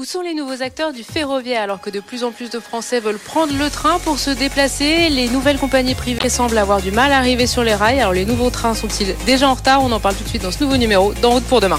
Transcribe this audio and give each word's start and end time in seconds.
Où 0.00 0.06
sont 0.06 0.22
les 0.22 0.32
nouveaux 0.32 0.62
acteurs 0.62 0.94
du 0.94 1.04
ferroviaire 1.04 1.60
alors 1.60 1.78
que 1.78 1.90
de 1.90 2.00
plus 2.00 2.24
en 2.24 2.32
plus 2.32 2.48
de 2.48 2.58
Français 2.58 3.00
veulent 3.00 3.18
prendre 3.18 3.52
le 3.52 3.68
train 3.68 3.98
pour 3.98 4.18
se 4.18 4.30
déplacer? 4.30 5.10
Les 5.10 5.28
nouvelles 5.28 5.58
compagnies 5.58 5.94
privées 5.94 6.30
semblent 6.30 6.56
avoir 6.56 6.80
du 6.80 6.90
mal 6.90 7.12
à 7.12 7.18
arriver 7.18 7.46
sur 7.46 7.62
les 7.62 7.74
rails. 7.74 8.00
Alors 8.00 8.14
les 8.14 8.24
nouveaux 8.24 8.48
trains 8.48 8.74
sont-ils 8.74 9.14
déjà 9.26 9.46
en 9.46 9.52
retard? 9.52 9.82
On 9.82 9.92
en 9.92 10.00
parle 10.00 10.14
tout 10.14 10.24
de 10.24 10.28
suite 10.30 10.40
dans 10.40 10.52
ce 10.52 10.64
nouveau 10.64 10.78
numéro 10.78 11.12
d'En 11.20 11.32
route 11.32 11.44
pour 11.44 11.60
demain. 11.60 11.78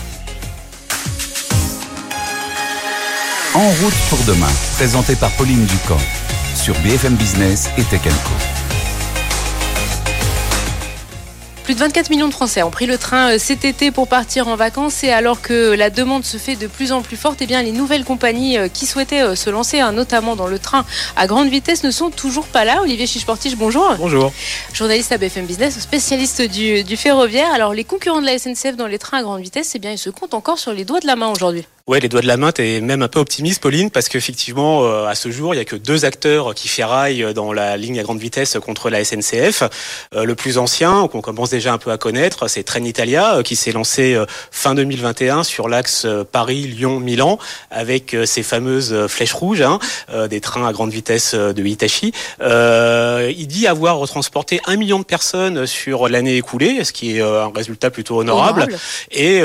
En 3.55 3.67
route 3.67 3.95
pour 4.11 4.19
demain, 4.27 4.51
présenté 4.75 5.15
par 5.15 5.31
Pauline 5.31 5.65
Ducamp 5.65 5.97
sur 6.55 6.75
BFM 6.81 7.15
Business 7.15 7.71
et 7.79 7.83
Tech 7.85 8.01
plus 11.71 11.75
de 11.75 11.85
24 11.85 12.09
millions 12.09 12.27
de 12.27 12.33
Français 12.33 12.63
ont 12.63 12.69
pris 12.69 12.85
le 12.85 12.97
train 12.97 13.31
euh, 13.31 13.37
cet 13.39 13.63
été 13.63 13.91
pour 13.91 14.09
partir 14.09 14.49
en 14.49 14.57
vacances 14.57 15.05
et 15.05 15.09
alors 15.09 15.41
que 15.41 15.73
la 15.73 15.89
demande 15.89 16.25
se 16.25 16.35
fait 16.35 16.57
de 16.57 16.67
plus 16.67 16.91
en 16.91 17.01
plus 17.01 17.15
forte, 17.15 17.41
eh 17.41 17.45
bien 17.45 17.63
les 17.63 17.71
nouvelles 17.71 18.03
compagnies 18.03 18.57
euh, 18.57 18.67
qui 18.67 18.85
souhaitaient 18.85 19.21
euh, 19.21 19.35
se 19.35 19.49
lancer, 19.49 19.79
hein, 19.79 19.93
notamment 19.93 20.35
dans 20.35 20.47
le 20.47 20.59
train 20.59 20.83
à 21.15 21.27
grande 21.27 21.47
vitesse, 21.47 21.85
ne 21.85 21.91
sont 21.91 22.09
toujours 22.09 22.45
pas 22.45 22.65
là. 22.65 22.81
Olivier 22.81 23.07
Chichportige, 23.07 23.55
bonjour. 23.55 23.95
Bonjour. 23.97 24.33
Journaliste 24.73 25.13
à 25.13 25.17
BFM 25.17 25.45
Business, 25.45 25.79
spécialiste 25.79 26.41
du, 26.41 26.83
du 26.83 26.97
ferroviaire. 26.97 27.53
Alors 27.53 27.73
les 27.73 27.85
concurrents 27.85 28.19
de 28.19 28.25
la 28.25 28.37
SNCF 28.37 28.75
dans 28.75 28.87
les 28.87 28.99
trains 28.99 29.19
à 29.19 29.23
grande 29.23 29.41
vitesse, 29.41 29.71
eh 29.73 29.79
bien 29.79 29.91
ils 29.91 29.97
se 29.97 30.09
comptent 30.09 30.33
encore 30.33 30.59
sur 30.59 30.73
les 30.73 30.83
doigts 30.83 30.99
de 30.99 31.07
la 31.07 31.15
main 31.15 31.29
aujourd'hui. 31.29 31.65
Ouais, 31.87 31.99
les 31.99 32.09
doigts 32.09 32.21
de 32.21 32.27
la 32.27 32.37
main, 32.37 32.51
t'es 32.51 32.79
même 32.79 33.01
un 33.01 33.07
peu 33.07 33.19
optimiste, 33.19 33.59
Pauline, 33.59 33.89
parce 33.89 34.07
qu'effectivement, 34.07 34.83
euh, 34.83 35.07
à 35.07 35.15
ce 35.15 35.31
jour, 35.31 35.55
il 35.55 35.57
y 35.57 35.59
a 35.59 35.65
que 35.65 35.75
deux 35.75 36.05
acteurs 36.05 36.53
qui 36.53 36.67
ferraillent 36.67 37.33
dans 37.33 37.53
la 37.53 37.75
ligne 37.75 37.99
à 37.99 38.03
grande 38.03 38.19
vitesse 38.19 38.57
contre 38.63 38.91
la 38.91 39.03
SNCF. 39.03 39.63
Euh, 40.13 40.23
le 40.23 40.35
plus 40.35 40.59
ancien, 40.59 41.07
qu'on 41.07 41.21
commence 41.21 41.49
déjà 41.49 41.73
un 41.73 41.79
peu 41.79 41.91
à 41.91 41.97
connaître, 41.97 42.47
c'est 42.47 42.63
Trenitalia, 42.63 43.37
euh, 43.37 43.41
qui 43.41 43.55
s'est 43.55 43.71
lancé 43.71 44.15
fin 44.51 44.75
2021 44.75 45.43
sur 45.43 45.67
l'axe 45.67 46.05
Paris-Lyon-Milan, 46.31 47.39
avec 47.71 48.15
ses 48.25 48.43
fameuses 48.43 49.07
flèches 49.07 49.33
rouges, 49.33 49.61
hein, 49.61 49.79
des 50.29 50.39
trains 50.39 50.67
à 50.67 50.73
grande 50.73 50.91
vitesse 50.91 51.33
de 51.33 51.63
Hitachi. 51.63 52.13
il 52.41 53.47
dit 53.47 53.67
avoir 53.67 54.05
transporté 54.07 54.61
un 54.65 54.75
million 54.75 54.99
de 54.99 55.03
personnes 55.03 55.65
sur 55.65 56.09
l'année 56.09 56.37
écoulée, 56.37 56.83
ce 56.83 56.91
qui 56.91 57.17
est 57.17 57.21
un 57.21 57.51
résultat 57.53 57.89
plutôt 57.89 58.19
honorable, 58.19 58.61
honorable. 58.61 58.79
et 59.11 59.41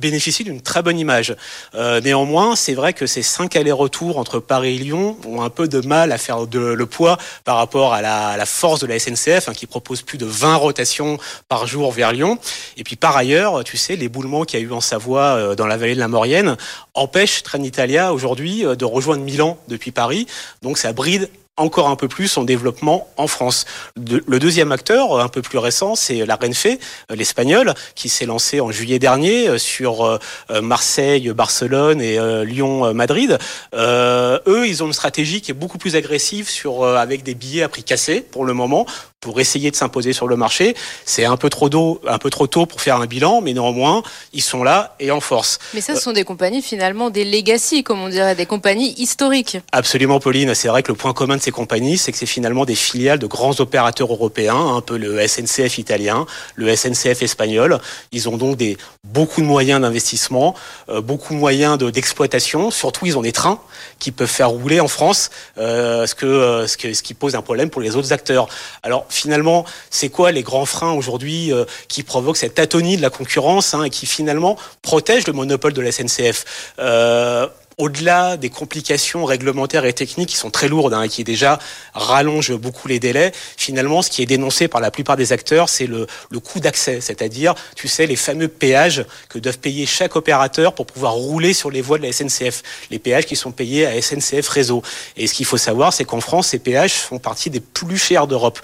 bénéficie 0.00 0.44
d'une 0.44 0.60
très 0.60 0.82
bonne 0.82 0.98
image. 0.98 1.34
Euh, 1.74 2.00
néanmoins, 2.00 2.56
c'est 2.56 2.74
vrai 2.74 2.92
que 2.92 3.06
ces 3.06 3.22
cinq 3.22 3.56
allers-retours 3.56 4.18
entre 4.18 4.38
Paris 4.38 4.76
et 4.76 4.78
Lyon 4.78 5.16
ont 5.26 5.42
un 5.42 5.50
peu 5.50 5.68
de 5.68 5.86
mal 5.86 6.12
à 6.12 6.18
faire 6.18 6.46
de, 6.46 6.58
le 6.58 6.86
poids 6.86 7.18
par 7.44 7.56
rapport 7.56 7.94
à 7.94 8.02
la, 8.02 8.46
force 8.46 8.80
de 8.80 8.86
la 8.86 8.98
SNCF, 8.98 9.48
hein, 9.48 9.52
qui 9.54 9.66
propose 9.66 10.02
plus 10.02 10.18
de 10.18 10.26
20 10.26 10.56
rotations 10.56 11.18
par 11.48 11.66
jour 11.66 11.92
vers 11.92 12.12
Lyon. 12.12 12.38
Et 12.76 12.84
puis 12.84 12.96
par 12.96 13.16
ailleurs, 13.16 13.64
tu 13.64 13.76
sais, 13.76 13.96
l'éboulement 13.96 14.44
qu'il 14.44 14.60
y 14.60 14.62
a 14.62 14.66
eu 14.66 14.72
en 14.72 14.80
Savoie, 14.80 15.20
euh, 15.22 15.54
dans 15.54 15.66
la 15.66 15.76
vallée 15.76 15.94
de 15.94 16.00
la 16.00 16.08
Maurienne, 16.08 16.56
empêche 16.94 17.42
Trenitalia 17.42 18.12
aujourd'hui 18.12 18.64
euh, 18.64 18.74
de 18.74 18.84
rejoindre 18.84 19.22
Milan 19.22 19.58
depuis 19.68 19.90
Paris. 19.90 20.26
Donc 20.62 20.78
ça 20.78 20.92
bride 20.92 21.28
encore 21.60 21.88
un 21.88 21.96
peu 21.96 22.08
plus 22.08 22.28
son 22.28 22.44
développement 22.44 23.08
en 23.16 23.26
France. 23.26 23.66
le 23.96 24.38
deuxième 24.38 24.72
acteur, 24.72 25.20
un 25.20 25.28
peu 25.28 25.42
plus 25.42 25.58
récent, 25.58 25.94
c'est 25.94 26.24
la 26.26 26.36
Renfe, 26.36 26.66
euh, 26.66 26.76
l'espagnol, 27.16 27.74
qui 27.94 28.08
s'est 28.08 28.26
lancé 28.26 28.60
en 28.60 28.70
juillet 28.70 28.98
dernier 28.98 29.48
euh, 29.48 29.58
sur 29.58 30.04
euh, 30.04 30.18
Marseille, 30.62 31.30
Barcelone 31.30 32.00
et 32.00 32.18
Lyon, 32.44 32.92
Madrid. 32.94 33.38
eux, 33.74 34.64
ils 34.66 34.82
ont 34.82 34.86
une 34.86 34.92
stratégie 34.92 35.40
qui 35.40 35.50
est 35.50 35.54
beaucoup 35.54 35.78
plus 35.78 35.96
agressive 35.96 36.48
sur 36.48 36.84
avec 36.84 37.22
des 37.22 37.34
billets 37.34 37.62
à 37.62 37.68
prix 37.68 37.82
cassé 37.82 38.20
pour 38.20 38.44
le 38.44 38.52
moment 38.52 38.86
pour 39.20 39.38
essayer 39.38 39.70
de 39.70 39.76
s'imposer 39.76 40.12
sur 40.12 40.28
le 40.28 40.36
marché. 40.36 40.74
C'est 41.04 41.26
un 41.26 41.36
peu 41.36 41.50
trop 41.50 41.68
tôt, 41.68 42.00
un 42.08 42.18
peu 42.18 42.30
trop 42.30 42.46
tôt 42.46 42.64
pour 42.64 42.80
faire 42.80 42.96
un 42.96 43.06
bilan, 43.06 43.42
mais 43.42 43.52
néanmoins, 43.52 44.02
ils 44.32 44.42
sont 44.42 44.64
là 44.64 44.94
et 44.98 45.10
en 45.10 45.20
force. 45.20 45.58
Mais 45.74 45.82
ça, 45.82 45.94
ce 45.94 46.00
sont 46.00 46.12
des 46.12 46.24
compagnies 46.24 46.62
finalement 46.62 47.10
des 47.10 47.24
legacy, 47.24 47.82
comme 47.82 48.00
on 48.00 48.08
dirait, 48.08 48.34
des 48.34 48.46
compagnies 48.46 48.94
historiques. 48.96 49.58
Absolument, 49.72 50.20
Pauline. 50.20 50.54
C'est 50.54 50.68
vrai 50.68 50.82
que 50.82 50.90
le 50.90 50.96
point 50.96 51.12
commun 51.12 51.36
de 51.36 51.42
ces 51.42 51.50
compagnies, 51.50 51.98
c'est 51.98 52.12
que 52.12 52.18
c'est 52.18 52.26
finalement 52.26 52.64
des 52.64 52.74
filiales 52.74 53.18
de 53.18 53.26
grands 53.26 53.60
opérateurs 53.60 54.10
européens, 54.10 54.76
un 54.76 54.80
peu 54.80 54.96
le 54.96 55.26
SNCF 55.26 55.76
italien, 55.76 56.24
le 56.54 56.74
SNCF 56.74 57.22
espagnol. 57.22 57.78
Ils 58.12 58.28
ont 58.28 58.38
donc 58.38 58.56
des 58.56 58.78
beaucoup 59.04 59.42
de 59.42 59.46
moyens 59.46 59.82
d'investissement, 59.82 60.54
euh, 60.88 61.02
beaucoup 61.02 61.34
de 61.34 61.38
moyens 61.38 61.76
d'exploitation. 61.78 62.70
Surtout, 62.70 63.04
ils 63.04 63.18
ont 63.18 63.22
des 63.22 63.32
trains 63.32 63.60
qui 63.98 64.12
peuvent 64.12 64.28
faire 64.28 64.48
rouler 64.48 64.80
en 64.80 64.88
France, 64.88 65.30
euh, 65.58 66.06
ce, 66.06 66.14
que, 66.14 66.26
euh, 66.26 66.66
ce, 66.66 66.78
que, 66.78 66.94
ce 66.94 67.02
qui 67.02 67.12
pose 67.12 67.34
un 67.34 67.42
problème 67.42 67.68
pour 67.68 67.82
les 67.82 67.96
autres 67.96 68.12
acteurs. 68.12 68.48
Alors 68.82 69.04
finalement, 69.10 69.64
c'est 69.90 70.08
quoi 70.08 70.32
les 70.32 70.42
grands 70.42 70.66
freins 70.66 70.92
aujourd'hui 70.92 71.52
euh, 71.52 71.64
qui 71.88 72.02
provoquent 72.02 72.36
cette 72.36 72.58
atonie 72.58 72.96
de 72.96 73.02
la 73.02 73.10
concurrence 73.10 73.74
hein, 73.74 73.84
et 73.84 73.90
qui 73.90 74.06
finalement 74.06 74.56
protègent 74.82 75.26
le 75.26 75.32
monopole 75.32 75.72
de 75.72 75.80
la 75.80 75.92
SNCF 75.92 76.72
euh, 76.78 77.46
au-delà 77.80 78.36
des 78.36 78.50
complications 78.50 79.24
réglementaires 79.24 79.86
et 79.86 79.92
techniques 79.92 80.28
qui 80.28 80.36
sont 80.36 80.50
très 80.50 80.68
lourdes 80.68 80.92
hein, 80.92 81.02
et 81.02 81.08
qui 81.08 81.24
déjà 81.24 81.58
rallongent 81.94 82.54
beaucoup 82.56 82.88
les 82.88 83.00
délais, 83.00 83.32
finalement, 83.56 84.02
ce 84.02 84.10
qui 84.10 84.22
est 84.22 84.26
dénoncé 84.26 84.68
par 84.68 84.80
la 84.80 84.90
plupart 84.90 85.16
des 85.16 85.32
acteurs, 85.32 85.68
c'est 85.68 85.86
le, 85.86 86.06
le 86.30 86.40
coût 86.40 86.60
d'accès, 86.60 87.00
c'est-à-dire, 87.00 87.54
tu 87.74 87.88
sais, 87.88 88.06
les 88.06 88.16
fameux 88.16 88.48
péages 88.48 89.04
que 89.28 89.38
doivent 89.38 89.58
payer 89.58 89.86
chaque 89.86 90.14
opérateur 90.14 90.74
pour 90.74 90.86
pouvoir 90.86 91.14
rouler 91.14 91.54
sur 91.54 91.70
les 91.70 91.80
voies 91.80 91.98
de 91.98 92.02
la 92.02 92.12
SNCF, 92.12 92.62
les 92.90 92.98
péages 92.98 93.24
qui 93.24 93.36
sont 93.36 93.52
payés 93.52 93.86
à 93.86 94.00
SNCF 94.00 94.46
Réseau. 94.48 94.82
Et 95.16 95.26
ce 95.26 95.34
qu'il 95.34 95.46
faut 95.46 95.56
savoir, 95.56 95.92
c'est 95.92 96.04
qu'en 96.04 96.20
France, 96.20 96.48
ces 96.48 96.58
péages 96.58 96.92
font 96.92 97.18
partie 97.18 97.48
des 97.48 97.60
plus 97.60 97.96
chers 97.96 98.26
d'Europe. 98.26 98.60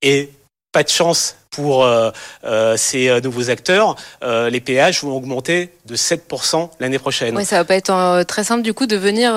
Et 0.00 0.30
pas 0.72 0.82
de 0.82 0.88
chance 0.88 1.36
pour 1.54 1.84
euh, 1.84 2.10
euh, 2.44 2.76
ces 2.76 3.08
euh, 3.08 3.20
nouveaux 3.20 3.50
acteurs, 3.50 3.96
les 4.22 4.60
péages 4.60 5.02
vont 5.02 5.16
augmenter 5.16 5.70
de 5.86 5.96
7% 5.96 6.70
l'année 6.80 6.98
prochaine. 6.98 7.36
Oui, 7.36 7.44
ça 7.44 7.56
va 7.56 7.64
pas 7.64 7.76
être 7.76 8.22
très 8.24 8.44
simple 8.44 8.62
du 8.62 8.74
coup 8.74 8.86
de 8.86 8.96
venir 8.96 9.32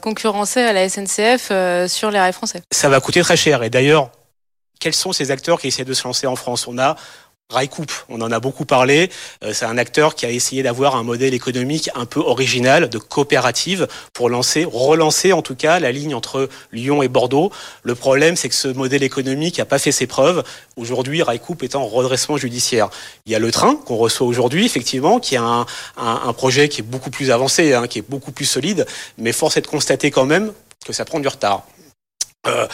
concurrencer 0.00 0.60
à 0.60 0.72
la 0.72 0.88
SNCF 0.88 1.52
sur 1.88 2.10
les 2.10 2.18
rails 2.18 2.32
français. 2.32 2.62
Ça 2.72 2.88
va 2.88 3.00
coûter 3.00 3.20
très 3.20 3.36
cher. 3.36 3.62
Et 3.62 3.70
d'ailleurs, 3.70 4.10
quels 4.80 4.94
sont 4.94 5.12
ces 5.12 5.30
acteurs 5.30 5.60
qui 5.60 5.68
essaient 5.68 5.84
de 5.84 5.92
se 5.92 6.04
lancer 6.04 6.26
en 6.26 6.36
France? 6.36 6.66
On 6.68 6.78
a 6.78 6.96
Raikoup, 7.50 7.86
on 8.10 8.20
en 8.20 8.30
a 8.30 8.40
beaucoup 8.40 8.66
parlé. 8.66 9.10
Euh, 9.42 9.54
c'est 9.54 9.64
un 9.64 9.78
acteur 9.78 10.14
qui 10.14 10.26
a 10.26 10.30
essayé 10.30 10.62
d'avoir 10.62 10.96
un 10.96 11.02
modèle 11.02 11.32
économique 11.32 11.88
un 11.94 12.04
peu 12.04 12.20
original, 12.20 12.90
de 12.90 12.98
coopérative, 12.98 13.88
pour 14.12 14.28
lancer, 14.28 14.66
relancer 14.70 15.32
en 15.32 15.40
tout 15.40 15.54
cas 15.54 15.80
la 15.80 15.90
ligne 15.90 16.14
entre 16.14 16.50
Lyon 16.72 17.02
et 17.02 17.08
Bordeaux. 17.08 17.50
Le 17.84 17.94
problème, 17.94 18.36
c'est 18.36 18.50
que 18.50 18.54
ce 18.54 18.68
modèle 18.68 19.02
économique 19.02 19.56
n'a 19.56 19.64
pas 19.64 19.78
fait 19.78 19.92
ses 19.92 20.06
preuves. 20.06 20.44
Aujourd'hui, 20.76 21.22
Raikoup 21.22 21.56
est 21.62 21.74
en 21.74 21.86
redressement 21.86 22.36
judiciaire. 22.36 22.90
Il 23.24 23.32
y 23.32 23.34
a 23.34 23.38
le 23.38 23.50
train 23.50 23.76
qu'on 23.76 23.96
reçoit 23.96 24.26
aujourd'hui, 24.26 24.66
effectivement, 24.66 25.18
qui 25.18 25.36
a 25.36 25.42
un, 25.42 25.66
un, 25.96 26.32
projet 26.34 26.68
qui 26.68 26.82
est 26.82 26.84
beaucoup 26.84 27.10
plus 27.10 27.30
avancé, 27.30 27.72
hein, 27.72 27.86
qui 27.86 28.00
est 28.00 28.06
beaucoup 28.06 28.30
plus 28.30 28.44
solide, 28.44 28.84
mais 29.16 29.32
force 29.32 29.56
est 29.56 29.62
de 29.62 29.66
constater 29.66 30.10
quand 30.10 30.26
même 30.26 30.52
que 30.84 30.92
ça 30.92 31.06
prend 31.06 31.18
du 31.18 31.28
retard. 31.28 31.62
Euh, 32.46 32.68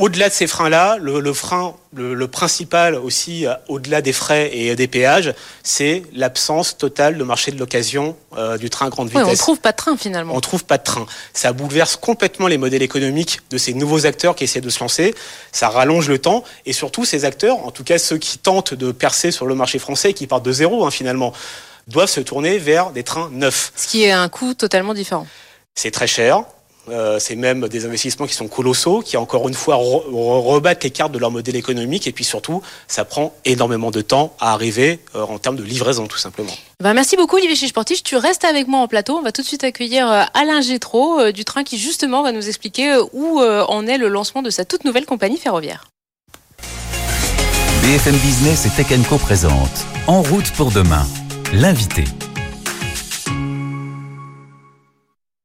au-delà 0.00 0.30
de 0.30 0.34
ces 0.34 0.46
freins-là, 0.46 0.96
le, 0.98 1.32
frein, 1.34 1.74
le, 1.94 2.26
principal 2.26 2.94
aussi, 2.94 3.46
euh, 3.46 3.54
au-delà 3.68 4.00
des 4.00 4.14
frais 4.14 4.50
et 4.52 4.74
des 4.74 4.88
péages, 4.88 5.34
c'est 5.62 6.02
l'absence 6.14 6.78
totale 6.78 7.18
de 7.18 7.22
marché 7.22 7.52
de 7.52 7.58
l'occasion 7.58 8.16
euh, 8.36 8.56
du 8.56 8.70
train 8.70 8.86
à 8.86 8.88
grande 8.88 9.08
vitesse. 9.08 9.26
on 9.28 9.36
trouve 9.36 9.60
pas 9.60 9.72
de 9.72 9.76
train 9.76 9.96
finalement. 9.96 10.34
On 10.34 10.40
trouve 10.40 10.64
pas 10.64 10.78
de 10.78 10.84
train. 10.84 11.06
Ça 11.34 11.52
bouleverse 11.52 11.96
complètement 11.96 12.48
les 12.48 12.56
modèles 12.56 12.82
économiques 12.82 13.40
de 13.50 13.58
ces 13.58 13.74
nouveaux 13.74 14.06
acteurs 14.06 14.34
qui 14.34 14.44
essaient 14.44 14.62
de 14.62 14.70
se 14.70 14.80
lancer. 14.80 15.14
Ça 15.52 15.68
rallonge 15.68 16.08
le 16.08 16.18
temps 16.18 16.44
et 16.64 16.72
surtout 16.72 17.04
ces 17.04 17.26
acteurs, 17.26 17.64
en 17.66 17.70
tout 17.70 17.84
cas 17.84 17.98
ceux 17.98 18.18
qui 18.18 18.38
tentent 18.38 18.72
de 18.72 18.92
percer 18.92 19.30
sur 19.30 19.46
le 19.46 19.54
marché 19.54 19.78
français, 19.78 20.14
qui 20.14 20.26
partent 20.26 20.44
de 20.44 20.52
zéro 20.52 20.86
hein, 20.86 20.90
finalement, 20.90 21.34
doivent 21.88 22.08
se 22.08 22.20
tourner 22.20 22.56
vers 22.56 22.90
des 22.90 23.02
trains 23.02 23.28
neufs. 23.32 23.72
Ce 23.76 23.86
qui 23.86 24.04
est 24.04 24.12
un 24.12 24.28
coût 24.30 24.54
totalement 24.54 24.94
différent. 24.94 25.26
C'est 25.74 25.90
très 25.90 26.06
cher. 26.06 26.44
Euh, 26.88 27.18
c'est 27.18 27.36
même 27.36 27.68
des 27.68 27.84
investissements 27.84 28.26
qui 28.26 28.34
sont 28.34 28.48
colossaux, 28.48 29.02
qui 29.02 29.16
encore 29.16 29.48
une 29.48 29.54
fois 29.54 29.76
rebattent 29.76 30.82
les 30.82 30.90
cartes 30.90 31.12
de 31.12 31.18
leur 31.18 31.30
modèle 31.30 31.56
économique. 31.56 32.06
Et 32.06 32.12
puis 32.12 32.24
surtout, 32.24 32.62
ça 32.88 33.04
prend 33.04 33.34
énormément 33.44 33.90
de 33.90 34.00
temps 34.00 34.34
à 34.40 34.52
arriver 34.52 35.00
euh, 35.14 35.22
en 35.22 35.38
termes 35.38 35.56
de 35.56 35.62
livraison, 35.62 36.06
tout 36.06 36.18
simplement. 36.18 36.52
Ben 36.82 36.94
merci 36.94 37.16
beaucoup, 37.16 37.36
Olivier 37.36 37.54
Chichportige. 37.54 38.02
Tu 38.02 38.16
restes 38.16 38.44
avec 38.44 38.66
moi 38.66 38.80
en 38.80 38.88
plateau. 38.88 39.16
On 39.16 39.22
va 39.22 39.32
tout 39.32 39.42
de 39.42 39.46
suite 39.46 39.64
accueillir 39.64 40.10
euh, 40.10 40.22
Alain 40.34 40.60
Gétro 40.60 41.30
du 41.32 41.44
train 41.44 41.64
qui 41.64 41.78
justement 41.78 42.22
va 42.22 42.32
nous 42.32 42.48
expliquer 42.48 42.98
où 43.12 43.40
en 43.40 43.86
est 43.86 43.98
le 43.98 44.08
lancement 44.08 44.42
de 44.42 44.50
sa 44.50 44.64
toute 44.64 44.84
nouvelle 44.84 45.06
compagnie 45.06 45.38
ferroviaire. 45.38 45.90
BFM 47.82 48.16
Business 48.16 48.66
et 48.66 48.70
Tech 48.70 48.86
Co 49.08 49.18
présente 49.18 49.86
En 50.06 50.22
route 50.22 50.50
pour 50.52 50.70
demain, 50.70 51.06
l'invité. 51.52 52.04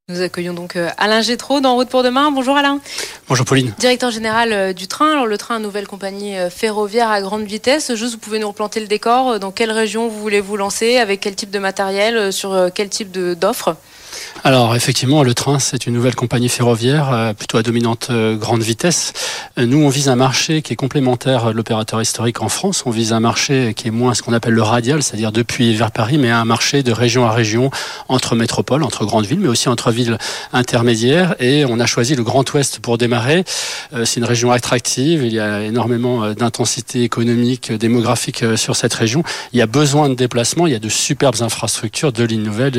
Nous 0.07 0.21
accueillons 0.21 0.53
donc 0.53 0.75
euh, 0.75 0.91
Alain 0.99 1.21
Gétraud 1.21 1.61
dans 1.61 1.73
Route 1.73 1.89
pour 1.89 2.03
demain. 2.03 2.29
Bonjour 2.29 2.55
Alain. 2.55 2.79
Bonjour 3.27 3.43
Pauline. 3.43 3.73
Directeur 3.79 4.11
général 4.11 4.53
euh, 4.53 4.71
du 4.71 4.87
train. 4.87 5.13
Alors 5.13 5.25
le 5.25 5.35
train, 5.35 5.57
nouvelle 5.57 5.87
compagnie 5.87 6.37
euh, 6.37 6.51
ferroviaire 6.51 7.09
à 7.09 7.21
grande 7.21 7.45
vitesse. 7.45 7.95
Juste, 7.95 8.13
vous 8.13 8.19
pouvez 8.19 8.37
nous 8.37 8.47
replanter 8.47 8.79
le 8.79 8.85
décor. 8.85 9.39
Dans 9.39 9.49
quelle 9.49 9.71
région 9.71 10.07
vous 10.07 10.21
voulez 10.21 10.41
vous 10.41 10.57
lancer? 10.57 10.97
Avec 10.97 11.21
quel 11.21 11.33
type 11.33 11.49
de 11.49 11.57
matériel? 11.57 12.31
Sur 12.31 12.69
quel 12.71 12.89
type 12.89 13.11
d'offres? 13.11 13.77
Alors 14.43 14.75
effectivement, 14.75 15.23
le 15.23 15.33
train, 15.33 15.57
c'est 15.57 15.87
une 15.87 15.93
nouvelle 15.93 16.13
compagnie 16.13 16.49
ferroviaire, 16.49 17.11
euh, 17.11 17.33
plutôt 17.33 17.57
à 17.57 17.63
dominante 17.63 18.09
euh, 18.11 18.35
grande 18.35 18.61
vitesse. 18.61 19.11
Euh, 19.57 19.65
nous, 19.65 19.79
on 19.83 19.89
vise 19.89 20.07
un 20.07 20.15
marché 20.15 20.61
qui 20.61 20.73
est 20.73 20.75
complémentaire 20.75 21.47
de 21.47 21.51
l'opérateur 21.51 21.99
historique 21.99 22.41
en 22.43 22.49
France. 22.49 22.83
On 22.85 22.91
vise 22.91 23.11
un 23.11 23.19
marché 23.19 23.73
qui 23.75 23.87
est 23.87 23.91
moins 23.91 24.13
ce 24.13 24.21
qu'on 24.21 24.33
appelle 24.33 24.53
le 24.53 24.61
radial, 24.61 25.01
c'est-à-dire 25.01 25.31
depuis 25.31 25.73
vers 25.73 25.89
Paris, 25.89 26.19
mais 26.19 26.29
un 26.29 26.45
marché 26.45 26.83
de 26.83 26.91
région 26.91 27.25
à 27.25 27.31
région, 27.31 27.71
entre 28.07 28.35
métropoles, 28.35 28.83
entre 28.83 29.05
grandes 29.05 29.25
villes, 29.25 29.39
mais 29.39 29.47
aussi 29.47 29.67
entre 29.67 29.91
villes 29.91 30.17
intermédiaires. 30.53 31.35
Et 31.39 31.65
on 31.65 31.79
a 31.79 31.87
choisi 31.87 32.13
le 32.13 32.23
Grand 32.23 32.53
Ouest 32.53 32.79
pour 32.79 32.99
démarrer. 32.99 33.43
C'est 34.03 34.17
une 34.17 34.25
région 34.25 34.51
attractive, 34.51 35.23
il 35.23 35.33
y 35.33 35.39
a 35.39 35.63
énormément 35.63 36.33
d'intensité 36.33 37.03
économique, 37.03 37.71
démographique 37.71 38.43
sur 38.57 38.75
cette 38.75 38.93
région. 38.93 39.23
Il 39.53 39.59
y 39.59 39.61
a 39.61 39.67
besoin 39.67 40.09
de 40.09 40.13
déplacement, 40.13 40.67
il 40.67 40.73
y 40.73 40.75
a 40.75 40.79
de 40.79 40.89
superbes 40.89 41.41
infrastructures, 41.41 42.11
deux 42.11 42.25
lignes 42.25 42.43
nouvelles, 42.43 42.77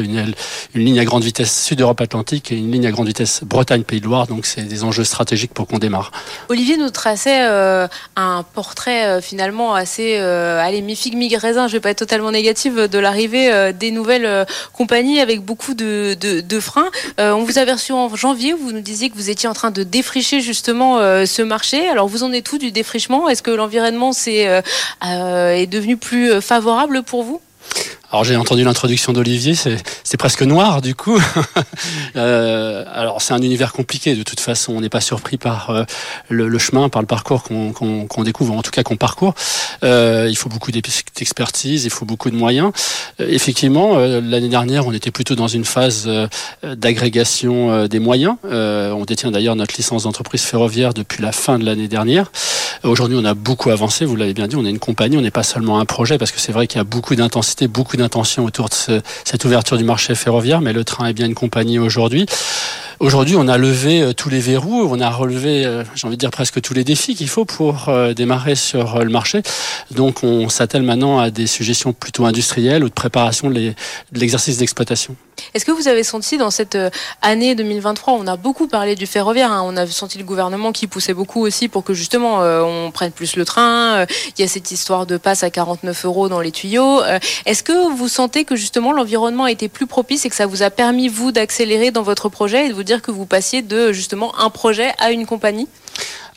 une 0.75 0.85
ligne 0.85 1.01
à 1.01 1.05
grande 1.05 1.25
vitesse 1.25 1.36
Sud-Europe 1.45 2.01
Atlantique 2.01 2.53
et 2.53 2.57
une 2.57 2.71
ligne 2.73 2.87
à 2.87 2.91
grande 2.91 3.07
vitesse 3.07 3.43
Bretagne-Pays 3.45 4.01
de 4.01 4.07
Loire. 4.07 4.27
Donc 4.27 4.47
c'est 4.47 4.63
des 4.63 4.85
enjeux 4.85 5.05
stratégiques 5.05 5.53
pour 5.53 5.67
qu'on 5.67 5.79
démarre. 5.79 6.11
Olivier 6.49 6.77
nous 6.77 6.91
traçait 6.91 7.47
euh, 7.47 7.89
un 8.17 8.45
portrait 8.55 9.07
euh, 9.07 9.21
finalement 9.21 9.75
assez 9.75 10.17
euh, 10.19 10.61
allez, 10.61 10.83
mi-figue, 10.83 11.17
mi-raisin, 11.17 11.69
je 11.69 11.73
vais 11.73 11.81
pas 11.81 11.91
être 11.91 11.99
totalement 11.99 12.31
négative, 12.31 12.89
de 12.89 12.99
l'arrivée 12.99 13.73
des 13.73 13.91
nouvelles 13.91 14.47
compagnies 14.73 15.21
avec 15.21 15.41
beaucoup 15.41 15.75
de, 15.75 16.61
freins. 16.61 16.91
on 17.19 17.45
vous 17.45 17.59
a 17.59 17.65
reçu 17.65 17.93
en 17.93 18.15
janvier, 18.15 18.53
vous 18.53 18.73
nous 18.73 18.81
disiez 18.81 19.11
que 19.11 19.15
vous 19.15 19.31
étiez 19.31 19.49
en 19.49 19.53
train 19.53 19.71
de 19.71 19.83
défricher 19.83 20.41
justement 20.41 20.99
ce 21.27 21.43
marché. 21.43 21.89
Alors 21.89 22.09
vous 22.09 22.23
en 22.23 22.33
êtes 22.33 22.45
tout 22.45 22.59
du 22.59 22.71
défrichement? 22.71 23.29
Est-ce 23.29 23.43
que 23.43 23.51
l'environnement 23.51 24.13
est, 24.27 24.63
est 25.03 25.67
devenu 25.67 25.97
plus 25.97 26.41
favorable 26.41 27.03
pour 27.03 27.23
vous? 27.23 27.41
Alors 28.17 28.25
j'ai 28.25 28.37
entendu 28.37 28.65
l'introduction 28.65 29.13
d'Olivier, 29.13 29.55
c'est 29.55 30.17
presque 30.17 30.41
noir 30.41 30.81
du 30.81 30.95
coup. 30.95 31.21
euh, 32.17 32.83
alors 32.91 33.21
c'est 33.21 33.35
un 33.35 33.43
univers 33.43 33.75
compliqué 33.75 34.15
de 34.15 34.23
toute 34.23 34.41
façon, 34.41 34.73
on 34.73 34.81
n'est 34.81 34.89
pas 34.89 35.03
surpris 35.03 35.37
par 35.37 35.69
euh, 35.69 35.85
le, 36.31 36.59
chemin, 36.59 36.89
par 36.89 37.03
le 37.03 37.07
parcours 37.07 37.43
qu'on 37.43 38.25
découvre, 38.25 38.55
en 38.55 38.63
tout 38.63 38.71
cas 38.71 38.83
qu'on 38.83 38.97
parcourt. 38.97 39.35
Euh, 39.85 40.27
il 40.29 40.37
faut 40.37 40.49
beaucoup 40.49 40.71
d'expertise, 40.71 41.85
il 41.85 41.91
faut 41.91 42.05
beaucoup 42.05 42.31
de 42.31 42.37
moyens. 42.37 42.73
Euh, 43.21 43.27
effectivement, 43.29 43.97
euh, 43.97 44.21
l'année 44.21 44.49
dernière, 44.49 44.87
on 44.87 44.93
était 44.93 45.11
plutôt 45.11 45.35
dans 45.35 45.49
une 45.49 45.65
phase 45.65 46.09
d'agrégation 46.63 47.87
des 47.87 47.99
moyens. 47.99 48.37
on 48.45 49.05
détient 49.05 49.31
d'ailleurs 49.31 49.57
notre 49.57 49.77
licence 49.77 50.05
d'entreprise 50.05 50.43
ferroviaire 50.43 50.95
depuis 50.95 51.23
la 51.23 51.33
fin 51.33 51.59
de 51.59 51.65
l'année 51.65 51.89
dernière. 51.89 52.31
Aujourd'hui, 52.83 53.17
on 53.21 53.25
a 53.25 53.35
beaucoup 53.35 53.71
avancé, 53.71 54.05
vous 54.05 54.17
l'avez 54.17 54.35
bien 54.35 54.47
dit, 54.49 54.57
on 54.57 54.65
est 54.65 54.71
une 54.71 54.79
compagnie, 54.79 55.17
on 55.17 55.23
n'est 55.23 55.31
pas 55.31 55.43
seulement 55.43 55.79
un 55.79 55.85
projet, 55.85 56.19
parce 56.19 56.31
que 56.31 56.41
c'est 56.41 56.53
vrai 56.53 56.67
qu'il 56.67 56.79
y 56.79 56.81
a 56.81 56.85
beaucoup 56.85 57.15
d'intensité, 57.15 57.69
beaucoup 57.69 57.97
d'intention 58.07 58.45
autour 58.45 58.69
de 58.69 59.03
cette 59.25 59.45
ouverture 59.45 59.77
du 59.77 59.85
marché 59.85 60.15
ferroviaire, 60.15 60.61
mais 60.61 60.73
le 60.73 60.85
train 60.85 61.07
est 61.07 61.13
bien 61.13 61.27
une 61.27 61.35
compagnie 61.35 61.81
aujourd'hui. 61.81 62.27
Aujourd'hui, 62.99 63.37
on 63.37 63.47
a 63.47 63.59
levé 63.59 64.01
euh, 64.01 64.13
tous 64.15 64.31
les 64.31 64.41
verrous, 64.41 64.89
on 64.91 65.01
a 65.01 65.11
relevé, 65.11 65.67
euh, 65.67 65.85
j'ai 65.95 66.07
envie 66.07 66.17
de 66.17 66.21
dire 66.21 66.31
presque 66.31 66.63
tous 66.63 66.73
les 66.73 66.83
défis 66.83 67.15
qu'il 67.15 67.29
faut 67.29 67.45
pour 67.45 67.91
euh, 67.91 68.15
démarrer 68.15 68.55
sur 68.55 69.05
le 69.05 69.11
marché. 69.11 69.43
Donc, 69.91 70.23
on 70.23 70.49
s'attelle 70.49 70.83
maintenant 70.83 71.19
à 71.19 71.31
des 71.31 71.47
suggestions 71.47 71.93
plutôt 71.93 72.25
industrielles 72.25 72.83
ou 72.85 72.89
de 72.89 72.95
préparation 72.95 73.51
de 73.51 73.75
l'exercice 74.15 74.57
d'exploitation. 74.57 75.15
Est-ce 75.53 75.67
que 75.67 75.73
vous 75.73 75.87
avez 75.87 76.03
senti 76.03 76.39
dans 76.39 76.51
cette 76.51 76.79
année 77.21 77.55
2023, 77.55 78.15
on 78.15 78.27
a 78.27 78.37
beaucoup 78.37 78.69
parlé 78.69 78.95
du 78.95 79.07
ferroviaire, 79.07 79.53
hein, 79.53 79.63
on 79.67 79.77
a 79.77 79.87
senti 79.87 80.17
le 80.17 80.25
gouvernement 80.25 80.73
qui 80.73 80.87
poussait 80.87 81.13
beaucoup 81.13 81.43
aussi 81.43 81.69
pour 81.69 81.85
que 81.85 81.93
justement 81.93 82.39
on 82.41 82.91
prenne 82.91 83.13
plus 83.13 83.37
le 83.37 83.45
train. 83.45 84.07
il 84.39 84.41
y 84.41 84.45
a 84.45 84.49
cette 84.49 84.71
histoire 84.71 85.05
de 85.05 85.19
passe 85.19 85.43
à 85.43 85.51
49 85.51 86.07
euros 86.07 86.31
dans 86.31 86.41
les 86.41 86.53
tuyaux. 86.53 87.03
Est-ce 87.45 87.63
que 87.63 87.95
vous 87.95 88.09
sentez 88.09 88.45
que 88.45 88.57
justement 88.57 88.93
l'environnement 88.93 89.45
a 89.45 89.51
été 89.51 89.69
plus 89.69 89.87
propice 89.87 90.25
et 90.25 90.31
que 90.31 90.37
ça 90.37 90.47
vous 90.47 90.63
a 90.63 90.71
permis 90.71 91.09
vous 91.09 91.33
d'accélérer 91.33 91.91
dans 91.91 92.03
votre 92.03 92.31
projet 92.31 92.65
et 92.65 92.69
de 92.71 92.75
vous 92.75 92.83
dire 92.87 93.03
que 93.03 93.11
vous 93.11 93.27
passiez 93.27 93.61
de 93.61 93.93
justement 93.93 94.39
un 94.39 94.49
projet 94.49 94.93
à 94.99 95.11
une 95.11 95.27
compagnie? 95.27 95.69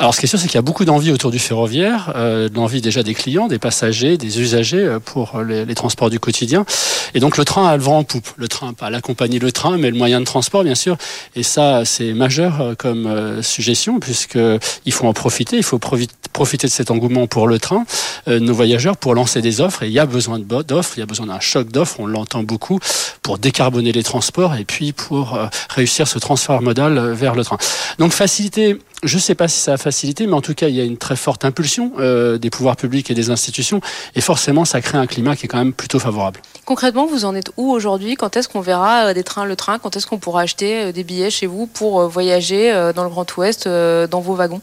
Alors, 0.01 0.15
ce 0.15 0.21
qui 0.21 0.27
est 0.27 0.29
sûr, 0.29 0.39
c'est 0.39 0.47
qu'il 0.47 0.55
y 0.55 0.59
a 0.59 0.61
beaucoup 0.61 0.85
d'envie 0.85 1.11
autour 1.11 1.29
du 1.29 1.39
ferroviaire, 1.39 2.13
euh, 2.15 2.47
l'envie 2.55 2.79
déjà 2.79 3.03
des 3.03 3.13
clients, 3.13 3.47
des 3.47 3.59
passagers, 3.59 4.15
des 4.17 4.39
usagers 4.39 4.77
euh, 4.77 4.99
pour 4.99 5.41
les, 5.41 5.65
les, 5.65 5.75
transports 5.75 6.09
du 6.09 6.21
quotidien. 6.21 6.65
Et 7.13 7.19
donc, 7.19 7.37
le 7.37 7.45
train 7.45 7.67
a 7.67 7.75
le 7.75 7.83
vent 7.83 7.99
en 7.99 8.03
poupe. 8.03 8.27
Le 8.37 8.47
train, 8.47 8.73
pas 8.73 8.89
la 8.89 9.01
compagnie, 9.01 9.39
le 9.39 9.51
train, 9.51 9.77
mais 9.77 9.89
le 9.89 9.97
moyen 9.97 10.19
de 10.19 10.25
transport, 10.25 10.63
bien 10.63 10.75
sûr. 10.75 10.97
Et 11.35 11.43
ça, 11.43 11.85
c'est 11.85 12.13
majeur 12.13 12.61
euh, 12.61 12.75
comme 12.75 13.07
euh, 13.07 13.41
suggestion, 13.41 13.99
puisque 13.99 14.39
il 14.85 14.93
faut 14.93 15.07
en 15.07 15.13
profiter. 15.13 15.57
Il 15.57 15.63
faut 15.63 15.79
profiter 15.79 16.67
de 16.67 16.71
cet 16.71 16.91
engouement 16.91 17.27
pour 17.27 17.47
le 17.47 17.59
train, 17.59 17.85
euh, 18.27 18.39
nos 18.39 18.53
voyageurs, 18.53 18.97
pour 18.97 19.15
lancer 19.15 19.41
des 19.41 19.61
offres. 19.61 19.83
Et 19.83 19.87
il 19.87 19.93
y 19.93 19.99
a 19.99 20.05
besoin 20.05 20.39
d'offres, 20.39 20.93
il 20.97 20.99
y 20.99 21.03
a 21.03 21.07
besoin 21.07 21.27
d'un 21.27 21.39
choc 21.39 21.71
d'offres. 21.71 21.99
On 21.99 22.07
l'entend 22.07 22.43
beaucoup 22.43 22.79
pour 23.21 23.37
décarboner 23.37 23.91
les 23.91 24.03
transports 24.03 24.55
et 24.55 24.65
puis 24.65 24.93
pour 24.93 25.37
réussir 25.69 26.07
ce 26.07 26.19
transfert 26.19 26.61
modal 26.61 27.13
vers 27.13 27.35
le 27.35 27.43
train. 27.43 27.57
Donc, 27.97 28.11
faciliter 28.11 28.77
je 29.03 29.15
ne 29.15 29.21
sais 29.21 29.35
pas 29.35 29.47
si 29.47 29.59
ça 29.59 29.73
a 29.73 29.77
mais 30.27 30.33
en 30.33 30.41
tout 30.41 30.53
cas, 30.53 30.67
il 30.67 30.75
y 30.75 30.81
a 30.81 30.83
une 30.83 30.97
très 30.97 31.15
forte 31.15 31.45
impulsion 31.45 31.91
euh, 31.99 32.37
des 32.37 32.49
pouvoirs 32.49 32.75
publics 32.75 33.09
et 33.11 33.13
des 33.13 33.29
institutions, 33.29 33.81
et 34.15 34.21
forcément, 34.21 34.65
ça 34.65 34.81
crée 34.81 34.97
un 34.97 35.07
climat 35.07 35.35
qui 35.35 35.45
est 35.45 35.47
quand 35.47 35.57
même 35.57 35.73
plutôt 35.73 35.99
favorable. 35.99 36.41
Concrètement, 36.65 37.05
vous 37.05 37.25
en 37.25 37.35
êtes 37.35 37.51
où 37.57 37.71
aujourd'hui? 37.71 38.15
Quand 38.15 38.35
est-ce 38.37 38.47
qu'on 38.47 38.61
verra 38.61 39.07
euh, 39.07 39.13
des 39.13 39.23
trains 39.23 39.45
le 39.45 39.55
train? 39.55 39.79
Quand 39.79 39.95
est-ce 39.95 40.07
qu'on 40.07 40.19
pourra 40.19 40.41
acheter 40.41 40.83
euh, 40.83 40.91
des 40.91 41.03
billets 41.03 41.31
chez 41.31 41.47
vous 41.47 41.67
pour 41.67 42.07
voyager 42.07 42.71
dans 42.95 43.03
le 43.03 43.09
Grand 43.09 43.25
Ouest 43.37 43.67
dans 43.67 44.19
vos 44.19 44.35
wagons? 44.35 44.61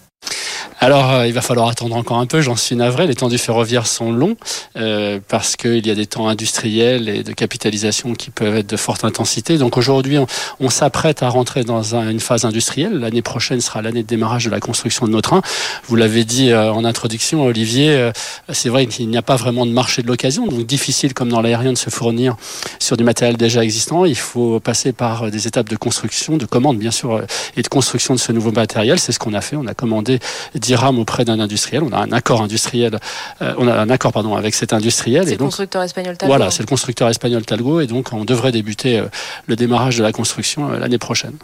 Alors, 0.87 1.11
euh, 1.11 1.27
il 1.27 1.33
va 1.33 1.41
falloir 1.41 1.67
attendre 1.67 1.97
encore 1.97 2.19
un 2.19 2.27
peu, 2.27 2.41
j'en 2.41 2.55
suis 2.55 2.77
navré. 2.77 3.09
Les 3.09 3.17
temps 3.17 3.29
du 3.29 3.38
ferroviaire 3.38 3.88
sont 3.88 4.12
longs 4.12 4.37
euh, 4.77 5.19
parce 5.27 5.56
qu'il 5.56 5.85
y 5.85 5.91
a 5.91 5.97
des 5.97 6.06
temps 6.06 6.29
industriels 6.29 7.09
et 7.09 7.25
de 7.25 7.33
capitalisation 7.33 8.15
qui 8.15 8.31
peuvent 8.31 8.55
être 8.55 8.71
de 8.71 8.77
forte 8.77 9.05
intensité. 9.05 9.59
Donc 9.59 9.79
aujourd'hui, 9.79 10.17
on, 10.61 10.71
s'apprête 10.71 11.25
à 11.25 11.29
rentrer 11.29 11.65
dans 11.65 11.97
une 11.97 12.21
phase 12.21 12.44
industrielle. 12.44 13.00
L'année 13.00 13.21
prochaine 13.21 13.61
sera 13.61 13.83
l'année 13.83 14.05
de 14.05 14.06
démarrage 14.06 14.44
de 14.44 14.50
la 14.50 14.61
construction 14.61 15.09
de 15.09 15.11
nos 15.11 15.21
trains. 15.21 15.43
Vous 15.88 15.97
l'avez 15.97 16.23
dit 16.23 16.53
euh, 16.53 16.73
en 16.73 16.85
introduction, 16.85 17.43
Olivier, 17.43 18.12
c'est 18.50 18.69
vrai 18.69 18.87
qu'il 18.87 19.09
n'y 19.09 19.17
a 19.17 19.23
pas 19.23 19.35
vraiment 19.35 19.67
de 19.67 19.73
marché 19.73 20.03
de 20.03 20.06
l'occasion, 20.06 20.47
donc 20.47 20.67
difficile 20.67 21.15
comme 21.15 21.31
dans 21.31 21.41
l'aérien 21.41 21.73
de 21.73 21.79
se 21.79 21.91
fournir 21.91 22.37
sur 22.79 22.97
du 22.97 23.03
matériel 23.03 23.37
déjà 23.37 23.65
existant. 23.65 24.05
Il 24.05 24.15
faut 24.15 24.61
passer 24.61 24.93
par 24.93 25.33
des 25.33 25.49
étapes 25.49 25.69
de 25.69 25.77
construction, 25.77 26.37
de 26.37 26.47
commande 26.47 26.79
bien 26.79 26.93
sûr, 26.93 27.23
et 27.56 27.62
de 27.62 27.69
construction 27.69 28.15
de 28.15 28.21
ce 28.21 28.31
nouveau 28.31 28.53
matériel. 28.53 29.00
C'est 29.00 29.11
ce 29.11 29.19
qu'on 29.19 29.35
a 29.35 29.41
fait. 29.41 29.56
On 29.56 29.67
a 29.67 29.75
commandé 29.75 30.21
auprès 30.84 31.25
d'un 31.25 31.40
industriel. 31.40 31.82
On 31.82 31.93
a 31.93 31.99
un 31.99 32.12
accord 32.12 32.43
industriel, 32.43 32.99
euh, 33.43 33.55
on 33.58 33.67
a 33.69 33.75
un 33.75 33.90
accord 33.90 34.12
pardon 34.12 34.37
avec 34.37 34.55
cet 34.55 34.73
industriel. 34.73 35.25
C'est 35.25 35.32
le 35.32 35.38
constructeur 35.38 35.82
espagnol 35.82 36.17
Talgo. 36.17 36.34
Voilà, 36.34 36.50
c'est 36.50 36.62
le 36.62 36.69
constructeur 36.69 37.08
espagnol 37.08 37.44
Talgo 37.44 37.81
et 37.81 37.87
donc 37.87 38.12
on 38.12 38.25
devrait 38.25 38.52
débuter 38.52 38.99
euh, 38.99 39.06
le 39.46 39.56
démarrage 39.56 39.99
de 39.99 40.02
la 40.02 40.12
construction 40.12 40.73
euh, 40.73 40.78
l'année 40.78 40.99
prochaine. 40.99 41.37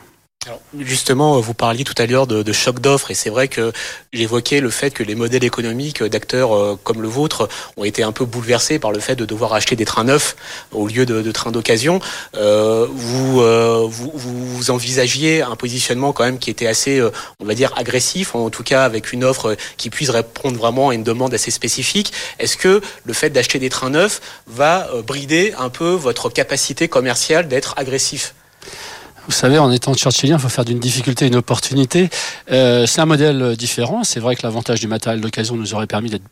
Alors, 0.46 0.60
justement, 0.76 1.38
vous 1.40 1.54
parliez 1.54 1.84
tout 1.84 1.94
à 1.98 2.06
l'heure 2.06 2.26
de, 2.26 2.52
choc 2.52 2.80
d'offres 2.80 3.12
et 3.12 3.14
c'est 3.14 3.30
vrai 3.30 3.46
que 3.46 3.72
j'évoquais 4.12 4.60
le 4.60 4.70
fait 4.70 4.90
que 4.90 5.04
les 5.04 5.14
modèles 5.14 5.44
économiques 5.44 6.02
d'acteurs 6.02 6.56
euh, 6.56 6.76
comme 6.82 7.00
le 7.00 7.06
vôtre 7.06 7.48
ont 7.76 7.84
été 7.84 8.02
un 8.02 8.10
peu 8.10 8.24
bouleversés 8.24 8.80
par 8.80 8.90
le 8.90 8.98
fait 8.98 9.14
de 9.14 9.24
devoir 9.24 9.52
acheter 9.52 9.76
des 9.76 9.84
trains 9.84 10.02
neufs 10.02 10.34
au 10.72 10.88
lieu 10.88 11.06
de, 11.06 11.30
trains 11.30 11.52
d'occasion. 11.52 12.00
Euh, 12.34 12.88
vous, 12.90 13.40
euh, 13.40 13.86
vous, 13.88 14.70
envisagiez 14.70 15.42
un 15.42 15.54
positionnement 15.54 16.12
quand 16.12 16.24
même 16.24 16.40
qui 16.40 16.50
était 16.50 16.66
assez, 16.66 16.98
euh, 16.98 17.10
on 17.38 17.44
va 17.44 17.54
dire, 17.54 17.72
agressif, 17.76 18.34
en 18.34 18.50
tout 18.50 18.64
cas 18.64 18.84
avec 18.84 19.12
une 19.12 19.22
offre 19.22 19.56
qui 19.76 19.90
puisse 19.90 20.10
répondre 20.10 20.58
vraiment 20.58 20.88
à 20.88 20.94
une 20.94 21.04
demande 21.04 21.34
assez 21.34 21.52
spécifique. 21.52 22.12
Est-ce 22.40 22.56
que 22.56 22.80
le 23.04 23.12
fait 23.12 23.30
d'acheter 23.30 23.60
des 23.60 23.70
trains 23.70 23.90
neufs 23.90 24.20
va 24.48 24.88
brider 25.06 25.54
un 25.56 25.68
peu 25.68 25.90
votre 25.90 26.30
capacité 26.30 26.88
commerciale 26.88 27.46
d'être 27.46 27.74
agressif? 27.76 28.34
Vous 29.26 29.32
savez, 29.32 29.58
en 29.58 29.70
étant 29.70 29.94
churchillien, 29.94 30.36
il 30.36 30.40
faut 30.40 30.48
faire 30.48 30.64
d'une 30.64 30.80
difficulté 30.80 31.26
une 31.26 31.36
opportunité. 31.36 32.10
Euh, 32.50 32.86
c'est 32.86 33.00
un 33.00 33.06
modèle 33.06 33.56
différent. 33.56 34.04
C'est 34.04 34.20
vrai 34.20 34.36
que 34.36 34.42
l'avantage 34.42 34.80
du 34.80 34.88
matériel 34.88 35.20
d'occasion 35.20 35.56
nous 35.56 35.74
aurait 35.74 35.86
permis 35.86 36.10
d'être 36.10 36.24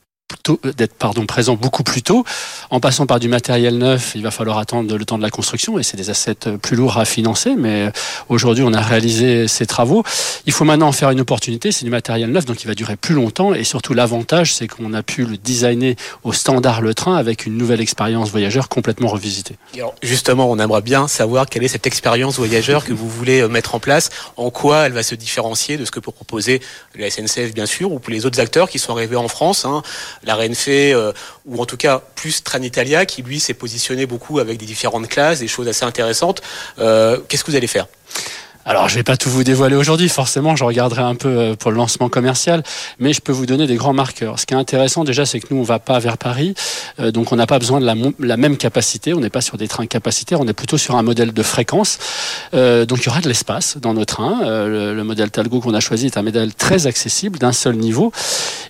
euh, 0.49 0.73
d'être 0.73 0.95
pardon 0.95 1.27
présent 1.27 1.55
beaucoup 1.55 1.83
plus 1.83 2.03
tôt. 2.03 2.25
En 2.71 2.81
passant 2.81 3.07
par 3.07 3.21
du 3.21 3.29
matériel 3.29 3.79
neuf, 3.79 4.13
il 4.15 4.23
va 4.23 4.31
falloir 4.31 4.59
attendre 4.59 4.97
le 4.97 5.05
temps 5.05 5.19
de 5.19 5.23
la 5.23 5.31
construction 5.31 5.79
et 5.79 5.83
c'est 5.83 5.97
des 5.97 6.11
assets 6.11 6.47
euh, 6.47 6.57
plus 6.57 6.77
lourds 6.77 6.99
à 6.99 7.05
financer. 7.05 7.55
Mais 7.57 7.87
euh, 7.87 7.91
aujourd'hui, 8.29 8.65
on 8.67 8.73
a 8.73 8.81
réalisé 8.81 9.49
ces 9.49 9.67
travaux. 9.67 10.03
Il 10.47 10.53
faut 10.53 10.65
maintenant 10.65 10.89
en 10.89 10.93
faire 10.93 11.11
une 11.11 11.21
opportunité. 11.21 11.73
C'est 11.73 11.85
du 11.85 11.91
matériel 11.91 12.31
neuf, 12.31 12.45
donc 12.45 12.63
il 12.63 12.67
va 12.67 12.75
durer 12.75 12.97
plus 12.97 13.15
longtemps 13.15 13.55
et 13.55 13.65
surtout 13.65 13.95
l'avantage, 13.95 14.55
c'est 14.55 14.69
qu'on 14.69 14.93
a 14.95 15.03
pu 15.03 15.25
le 15.25 15.37
designer 15.37 15.97
au 16.25 16.33
standard 16.33 16.81
le 16.81 16.95
train 16.95 17.17
avec 17.17 17.47
une 17.47 17.57
nouvelle 17.57 17.81
expérience 17.81 18.31
voyageur 18.31 18.69
complètement 18.69 19.09
revisitée. 19.09 19.57
Alors 19.75 19.95
justement, 20.03 20.51
on 20.51 20.59
aimerait 20.59 20.83
bien 20.83 21.09
savoir 21.09 21.47
quelle 21.47 21.65
est 21.65 21.69
cette 21.69 21.87
expérience 21.87 22.37
voyageur 22.37 22.85
que 22.85 22.93
vous 22.93 23.09
voulez 23.09 23.47
mettre 23.49 23.75
en 23.75 23.81
place. 23.81 24.11
En 24.37 24.51
quoi 24.51 24.87
elle 24.87 24.93
va 24.93 25.03
se 25.03 25.15
différencier 25.15 25.77
de 25.77 25.85
ce 25.85 25.91
que 25.91 26.01
peut 26.01 26.13
proposer 26.13 26.61
la 26.97 27.11
SNCF 27.11 27.53
bien 27.55 27.67
sûr 27.67 27.93
ou 27.93 28.01
les 28.09 28.27
autres 28.27 28.41
acteurs 28.41 28.69
qui 28.69 28.79
sont 28.79 28.93
arrivés 28.93 29.17
en 29.17 29.29
France. 29.29 29.65
Hein 29.65 29.83
la 30.25 30.35
Renfe, 30.35 30.69
euh, 30.69 31.13
ou 31.47 31.61
en 31.61 31.67
tout 31.67 31.77
cas 31.77 32.03
plus 32.15 32.43
Tranitalia, 32.43 33.07
qui 33.07 33.23
lui 33.23 33.41
s'est 33.41 33.55
positionné 33.55 34.07
beaucoup 34.07 34.39
avec 34.39 34.59
des 34.59 34.67
différentes 34.67 35.09
classes, 35.09 35.41
des 35.41 35.49
choses 35.49 35.69
assez 35.69 35.85
intéressantes. 35.85 36.43
Euh, 36.79 37.19
qu'est-ce 37.29 37.45
que 37.45 37.51
vous 37.51 37.57
allez 37.57 37.67
faire? 37.67 37.87
Alors, 38.67 38.91
je 38.91 38.95
vais 38.95 39.03
pas 39.03 39.17
tout 39.17 39.31
vous 39.31 39.43
dévoiler 39.43 39.75
aujourd'hui, 39.75 40.11
forcément, 40.11 40.55
je 40.55 40.65
regarderai 40.65 41.01
un 41.01 41.15
peu 41.15 41.29
euh, 41.29 41.55
pour 41.57 41.71
le 41.71 41.79
lancement 41.79 42.11
commercial, 42.11 42.63
mais 42.99 43.15
je 43.15 43.23
peux 43.23 43.33
vous 43.33 43.47
donner 43.47 43.67
des 43.67 43.77
grands 43.77 43.95
marqueurs. 43.95 44.39
Ce 44.39 44.45
qui 44.45 44.53
est 44.53 44.57
intéressant 44.57 45.03
déjà, 45.03 45.25
c'est 45.25 45.41
que 45.41 45.47
nous, 45.51 45.61
on 45.61 45.65
va 45.65 45.79
pas 45.79 45.99
vers 45.99 46.19
Paris, 46.19 46.55
euh, 47.01 47.11
donc 47.11 47.33
on 47.33 47.37
n'a 47.37 47.47
pas 47.47 47.59
besoin 47.59 47.81
de 47.81 48.15
la, 48.19 48.37
même 48.37 48.59
capacité, 48.59 49.15
on 49.15 49.21
n'est 49.21 49.31
pas 49.31 49.41
sur 49.41 49.57
des 49.57 49.67
trains 49.67 49.87
capacitaires, 49.87 50.41
on 50.41 50.47
est 50.47 50.53
plutôt 50.53 50.77
sur 50.77 50.97
un 50.97 51.03
modèle 51.03 51.33
de 51.33 51.43
fréquence. 51.43 51.99
Euh, 52.53 52.85
donc 52.85 53.01
il 53.01 53.07
y 53.07 53.09
aura 53.09 53.21
de 53.21 53.29
l'espace 53.29 53.79
dans 53.79 53.95
nos 53.95 54.05
trains. 54.05 54.43
Euh, 54.45 54.95
le, 54.95 55.05
modèle 55.05 55.31
Talgo 55.31 55.61
qu'on 55.61 55.75
a 55.75 55.81
choisi 55.81 56.07
est 56.07 56.19
un 56.19 56.23
modèle 56.23 56.55
très 56.55 56.87
accessible, 56.87 57.39
d'un 57.39 57.53
seul 57.53 57.77
niveau. 57.77 58.13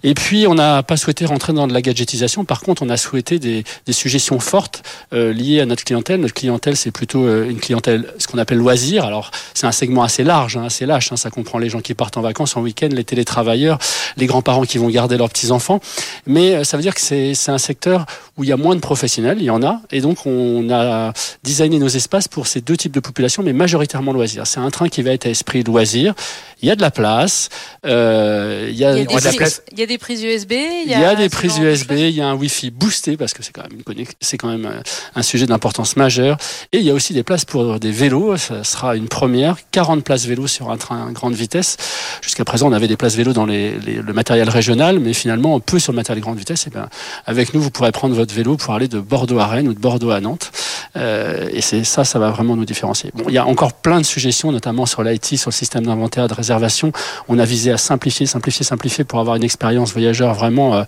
Et 0.04 0.14
puis, 0.14 0.46
on 0.46 0.54
n'a 0.54 0.82
pas 0.82 0.96
souhaité 0.96 1.26
rentrer 1.26 1.52
dans 1.52 1.66
de 1.66 1.74
la 1.74 1.82
gadgetisation, 1.82 2.44
par 2.44 2.60
contre, 2.60 2.82
on 2.82 2.88
a 2.88 2.96
souhaité 2.96 3.38
des, 3.38 3.64
des 3.86 3.92
suggestions 3.92 4.38
fortes 4.38 4.82
liées 5.12 5.60
à 5.60 5.66
notre 5.66 5.84
clientèle. 5.84 6.20
Notre 6.20 6.34
clientèle, 6.34 6.76
c'est 6.76 6.90
plutôt 6.90 7.28
une 7.44 7.58
clientèle, 7.58 8.06
ce 8.18 8.26
qu'on 8.26 8.38
appelle 8.38 8.58
loisir. 8.58 9.04
Alors, 9.04 9.30
c'est 9.52 9.66
un 9.66 9.72
segment 9.80 10.02
assez 10.02 10.24
large, 10.24 10.56
hein, 10.56 10.64
assez 10.64 10.84
lâche. 10.84 11.10
Hein. 11.12 11.16
ça 11.16 11.30
comprend 11.30 11.58
les 11.58 11.70
gens 11.70 11.80
qui 11.80 11.94
partent 11.94 12.16
en 12.18 12.20
vacances 12.20 12.56
en 12.56 12.60
week-end, 12.60 12.88
les 12.92 13.04
télétravailleurs, 13.04 13.78
les 14.16 14.26
grands-parents 14.26 14.64
qui 14.64 14.78
vont 14.78 14.88
garder 14.88 15.16
leurs 15.16 15.30
petits-enfants. 15.30 15.80
Mais 16.26 16.54
euh, 16.54 16.64
ça 16.64 16.76
veut 16.76 16.82
dire 16.82 16.94
que 16.94 17.00
c'est 17.00 17.48
un 17.48 17.58
secteur 17.58 18.04
où 18.40 18.44
il 18.44 18.48
y 18.48 18.52
a 18.52 18.56
moins 18.56 18.74
de 18.74 18.80
professionnels, 18.80 19.36
il 19.38 19.44
y 19.44 19.50
en 19.50 19.62
a. 19.62 19.82
Et 19.92 20.00
donc, 20.00 20.24
on 20.24 20.70
a 20.70 21.12
designé 21.44 21.78
nos 21.78 21.88
espaces 21.88 22.26
pour 22.26 22.46
ces 22.46 22.62
deux 22.62 22.74
types 22.74 22.92
de 22.92 23.00
populations, 23.00 23.42
mais 23.42 23.52
majoritairement 23.52 24.14
loisirs. 24.14 24.46
C'est 24.46 24.60
un 24.60 24.70
train 24.70 24.88
qui 24.88 25.02
va 25.02 25.10
être 25.10 25.26
à 25.26 25.28
esprit 25.28 25.62
loisir. 25.62 26.14
Il 26.62 26.68
y 26.68 26.72
a 26.72 26.76
de 26.76 26.80
la 26.80 26.90
place. 26.90 27.50
Euh, 27.84 28.68
il, 28.70 28.78
y 28.78 28.84
a, 28.84 28.94
des 28.94 29.04
prises, 29.04 29.62
il 29.72 29.78
y 29.78 29.82
a 29.82 29.86
des 29.86 29.98
prises 29.98 30.22
USB. 30.22 30.52
Il 30.52 30.90
y 30.90 30.94
a, 30.94 31.14
des 31.14 31.28
prises 31.28 31.58
USB. 31.58 31.92
Il 31.92 32.10
y 32.10 32.22
a 32.22 32.28
un 32.28 32.34
Wi-Fi 32.34 32.70
boosté 32.70 33.18
parce 33.18 33.34
que 33.34 33.42
c'est 33.42 33.52
quand 33.52 33.62
même 33.62 33.82
c'est 34.20 34.38
quand 34.38 34.48
même 34.48 34.64
euh, 34.64 34.80
un 35.14 35.22
sujet 35.22 35.44
d'importance 35.44 35.96
majeure. 35.96 36.38
Et 36.72 36.78
il 36.78 36.84
y 36.84 36.90
a 36.90 36.94
aussi 36.94 37.12
des 37.12 37.22
places 37.22 37.44
pour 37.44 37.78
des 37.78 37.92
vélos. 37.92 38.38
Ça 38.38 38.64
sera 38.64 38.96
une 38.96 39.08
première. 39.08 39.56
40 39.70 40.02
places 40.02 40.24
vélo 40.24 40.46
sur 40.46 40.70
un 40.70 40.78
train 40.78 41.08
à 41.08 41.12
grande 41.12 41.34
vitesse. 41.34 41.76
Jusqu'à 42.22 42.46
présent, 42.46 42.68
on 42.68 42.72
avait 42.72 42.88
des 42.88 42.96
places 42.96 43.16
vélo 43.16 43.34
dans 43.34 43.46
les, 43.46 43.72
le 43.72 44.12
matériel 44.14 44.48
régional, 44.48 44.98
mais 44.98 45.12
finalement, 45.12 45.60
peu 45.60 45.78
sur 45.78 45.92
le 45.92 45.96
matériel 45.96 46.22
grande 46.22 46.38
vitesse. 46.38 46.66
Et 46.66 46.70
bien, 46.70 46.88
avec 47.26 47.52
nous, 47.52 47.60
vous 47.60 47.70
pourrez 47.70 47.92
prendre 47.92 48.14
votre 48.14 48.29
vélo 48.32 48.56
pour 48.56 48.74
aller 48.74 48.88
de 48.88 49.00
Bordeaux 49.00 49.38
à 49.38 49.46
Rennes 49.46 49.68
ou 49.68 49.74
de 49.74 49.78
Bordeaux 49.78 50.10
à 50.10 50.20
Nantes. 50.20 50.52
Euh, 50.96 51.48
et 51.52 51.60
c'est 51.60 51.84
ça, 51.84 52.04
ça 52.04 52.18
va 52.18 52.30
vraiment 52.30 52.56
nous 52.56 52.64
différencier. 52.64 53.10
Bon, 53.14 53.24
il 53.28 53.34
y 53.34 53.38
a 53.38 53.46
encore 53.46 53.72
plein 53.72 54.00
de 54.00 54.06
suggestions, 54.06 54.52
notamment 54.52 54.86
sur 54.86 55.02
l'IT, 55.02 55.38
sur 55.38 55.50
le 55.50 55.54
système 55.54 55.86
d'inventaire, 55.86 56.28
de 56.28 56.34
réservation. 56.34 56.92
On 57.28 57.38
a 57.38 57.44
visé 57.44 57.70
à 57.70 57.76
simplifier, 57.76 58.26
simplifier, 58.26 58.64
simplifier 58.64 59.04
pour 59.04 59.20
avoir 59.20 59.36
une 59.36 59.44
expérience 59.44 59.92
voyageur 59.92 60.34
vraiment 60.34 60.74
euh, 60.74 60.82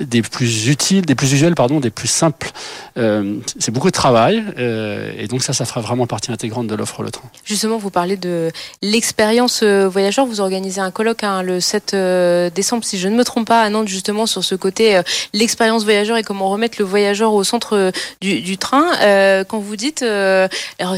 des 0.00 0.22
plus 0.22 0.68
utiles, 0.68 1.06
des 1.06 1.14
plus 1.14 1.32
usuelles, 1.32 1.54
pardon, 1.54 1.80
des 1.80 1.90
plus 1.90 2.08
simples. 2.08 2.50
Euh, 2.98 3.36
c'est 3.58 3.70
beaucoup 3.70 3.88
de 3.88 3.92
travail, 3.92 4.44
et 4.56 5.26
donc 5.28 5.42
ça, 5.42 5.52
ça 5.52 5.64
fera 5.64 5.80
vraiment 5.80 6.06
partie 6.06 6.32
intégrante 6.32 6.66
de 6.66 6.74
l'offre 6.74 7.02
le 7.02 7.10
train. 7.10 7.28
Justement, 7.44 7.78
vous 7.78 7.90
parlez 7.90 8.16
de 8.16 8.50
l'expérience 8.82 9.62
voyageur. 9.62 10.26
Vous 10.26 10.40
organisez 10.40 10.80
un 10.80 10.90
colloque 10.90 11.24
hein, 11.24 11.42
le 11.42 11.60
7 11.60 11.94
euh, 11.94 12.50
décembre, 12.50 12.84
si 12.84 12.98
je 12.98 13.08
ne 13.08 13.16
me 13.16 13.24
trompe 13.24 13.48
pas, 13.48 13.62
à 13.62 13.70
Nantes, 13.70 13.88
justement 13.88 14.26
sur 14.26 14.44
ce 14.44 14.54
côté 14.54 15.00
l'expérience 15.32 15.84
voyageur 15.84 16.16
et 16.16 16.22
comment 16.22 16.48
remettre 16.48 16.76
le 16.78 16.84
voyageur 16.84 17.32
au 17.32 17.44
centre 17.44 17.92
du 18.20 18.58
train 18.58 19.43
quand 19.44 19.58
vous 19.58 19.76
dites 19.76 20.02
euh, 20.02 20.48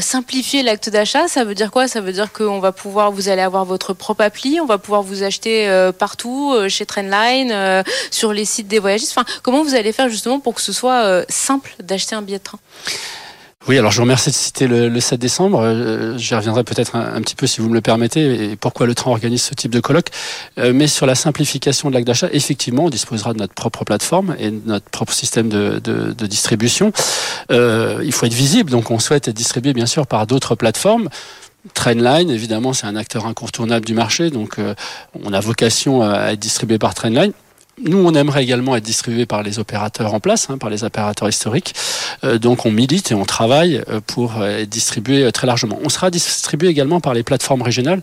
simplifier 0.01 0.63
l'acte 0.63 0.89
d'achat, 0.89 1.27
ça 1.27 1.43
veut 1.43 1.55
dire 1.55 1.71
quoi? 1.71 1.87
Ça 1.87 2.01
veut 2.01 2.13
dire 2.13 2.31
qu'on 2.31 2.59
va 2.59 2.71
pouvoir, 2.71 3.11
vous 3.11 3.29
allez 3.29 3.41
avoir 3.41 3.65
votre 3.65 3.93
propre 3.93 4.23
appli, 4.23 4.59
on 4.61 4.65
va 4.65 4.77
pouvoir 4.77 5.03
vous 5.03 5.23
acheter 5.23 5.67
euh, 5.67 5.91
partout, 5.91 6.53
euh, 6.53 6.69
chez 6.69 6.85
Trendline, 6.85 7.51
euh, 7.51 7.83
sur 8.11 8.33
les 8.33 8.45
sites 8.45 8.67
des 8.67 8.79
voyagistes. 8.79 9.13
Enfin, 9.17 9.25
comment 9.43 9.63
vous 9.63 9.75
allez 9.75 9.91
faire 9.91 10.09
justement 10.09 10.39
pour 10.39 10.55
que 10.55 10.61
ce 10.61 10.73
soit 10.73 11.25
simple 11.29 11.75
d'acheter 11.81 12.15
un 12.15 12.21
billet 12.21 12.39
de 12.39 12.43
train? 12.43 12.59
Oui, 13.67 13.77
alors 13.77 13.91
je 13.91 13.97
vous 13.97 14.03
remercie 14.03 14.29
de 14.29 14.35
citer 14.35 14.65
le, 14.65 14.87
le 14.87 14.99
7 15.01 15.19
décembre. 15.19 15.59
Euh, 15.61 16.17
J'y 16.17 16.35
reviendrai 16.35 16.63
peut-être 16.63 16.95
un, 16.95 17.19
petit 17.21 17.35
peu 17.35 17.47
si 17.47 17.59
vous 17.59 17.67
me 17.67 17.73
le 17.73 17.81
permettez 17.81 18.51
et 18.51 18.55
pourquoi 18.55 18.85
le 18.85 18.95
train 18.95 19.11
organise 19.11 19.41
ce 19.41 19.55
type 19.55 19.71
de 19.71 19.81
colloque. 19.81 20.09
Euh, 20.57 20.71
mais 20.73 20.87
sur 20.87 21.05
la 21.05 21.15
simplification 21.15 21.89
de 21.89 21.95
l'acte 21.95 22.07
d'achat, 22.07 22.29
effectivement, 22.31 22.85
on 22.85 22.89
disposera 22.89 23.33
de 23.33 23.39
notre 23.39 23.53
propre 23.53 23.83
plateforme 23.83 24.35
et 24.39 24.51
de 24.51 24.61
notre 24.65 24.89
propre 24.89 25.11
système 25.11 25.49
de, 25.49 25.79
distribution. 26.27 26.93
Euh, 27.51 28.01
il 28.05 28.13
faut 28.13 28.25
être 28.25 28.33
visible, 28.33 28.69
donc 28.69 28.89
on 28.89 28.99
souhaite 28.99 29.27
être 29.27 29.35
distribué 29.35 29.73
bien 29.73 29.85
sûr 29.85 30.07
par 30.07 30.27
d'autres 30.27 30.55
plateformes. 30.55 31.09
Trainline, 31.73 32.29
évidemment, 32.29 32.71
c'est 32.71 32.87
un 32.87 32.95
acteur 32.95 33.25
incontournable 33.25 33.85
du 33.85 33.95
marché, 33.95 34.29
donc 34.29 34.59
euh, 34.59 34.75
on 35.25 35.33
a 35.33 35.41
vocation 35.41 36.03
à 36.03 36.31
être 36.31 36.39
distribué 36.39 36.77
par 36.77 36.93
Trainline. 36.93 37.33
Nous, 37.79 37.99
on 37.99 38.15
aimerait 38.15 38.41
également 38.41 38.75
être 38.75 38.83
distribué 38.83 39.27
par 39.27 39.43
les 39.43 39.59
opérateurs 39.59 40.15
en 40.15 40.19
place, 40.19 40.49
hein, 40.49 40.57
par 40.57 40.71
les 40.71 40.83
opérateurs 40.83 41.29
historiques. 41.29 41.75
Euh, 42.23 42.39
donc, 42.39 42.65
on 42.65 42.71
milite 42.71 43.11
et 43.11 43.13
on 43.13 43.23
travaille 43.23 43.83
euh, 43.87 43.99
pour 44.05 44.41
euh, 44.41 44.61
être 44.61 44.69
distribué 44.69 45.31
très 45.31 45.45
largement. 45.45 45.77
On 45.83 45.89
sera 45.89 46.09
distribué 46.09 46.69
également 46.69 46.99
par 46.99 47.13
les 47.13 47.21
plateformes 47.21 47.61
régionales. 47.61 48.01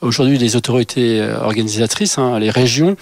Aujourd'hui, 0.00 0.38
les 0.38 0.56
autorités 0.56 1.22
organisatrices, 1.40 2.18
hein, 2.18 2.40
les 2.40 2.50
régions, 2.50 2.96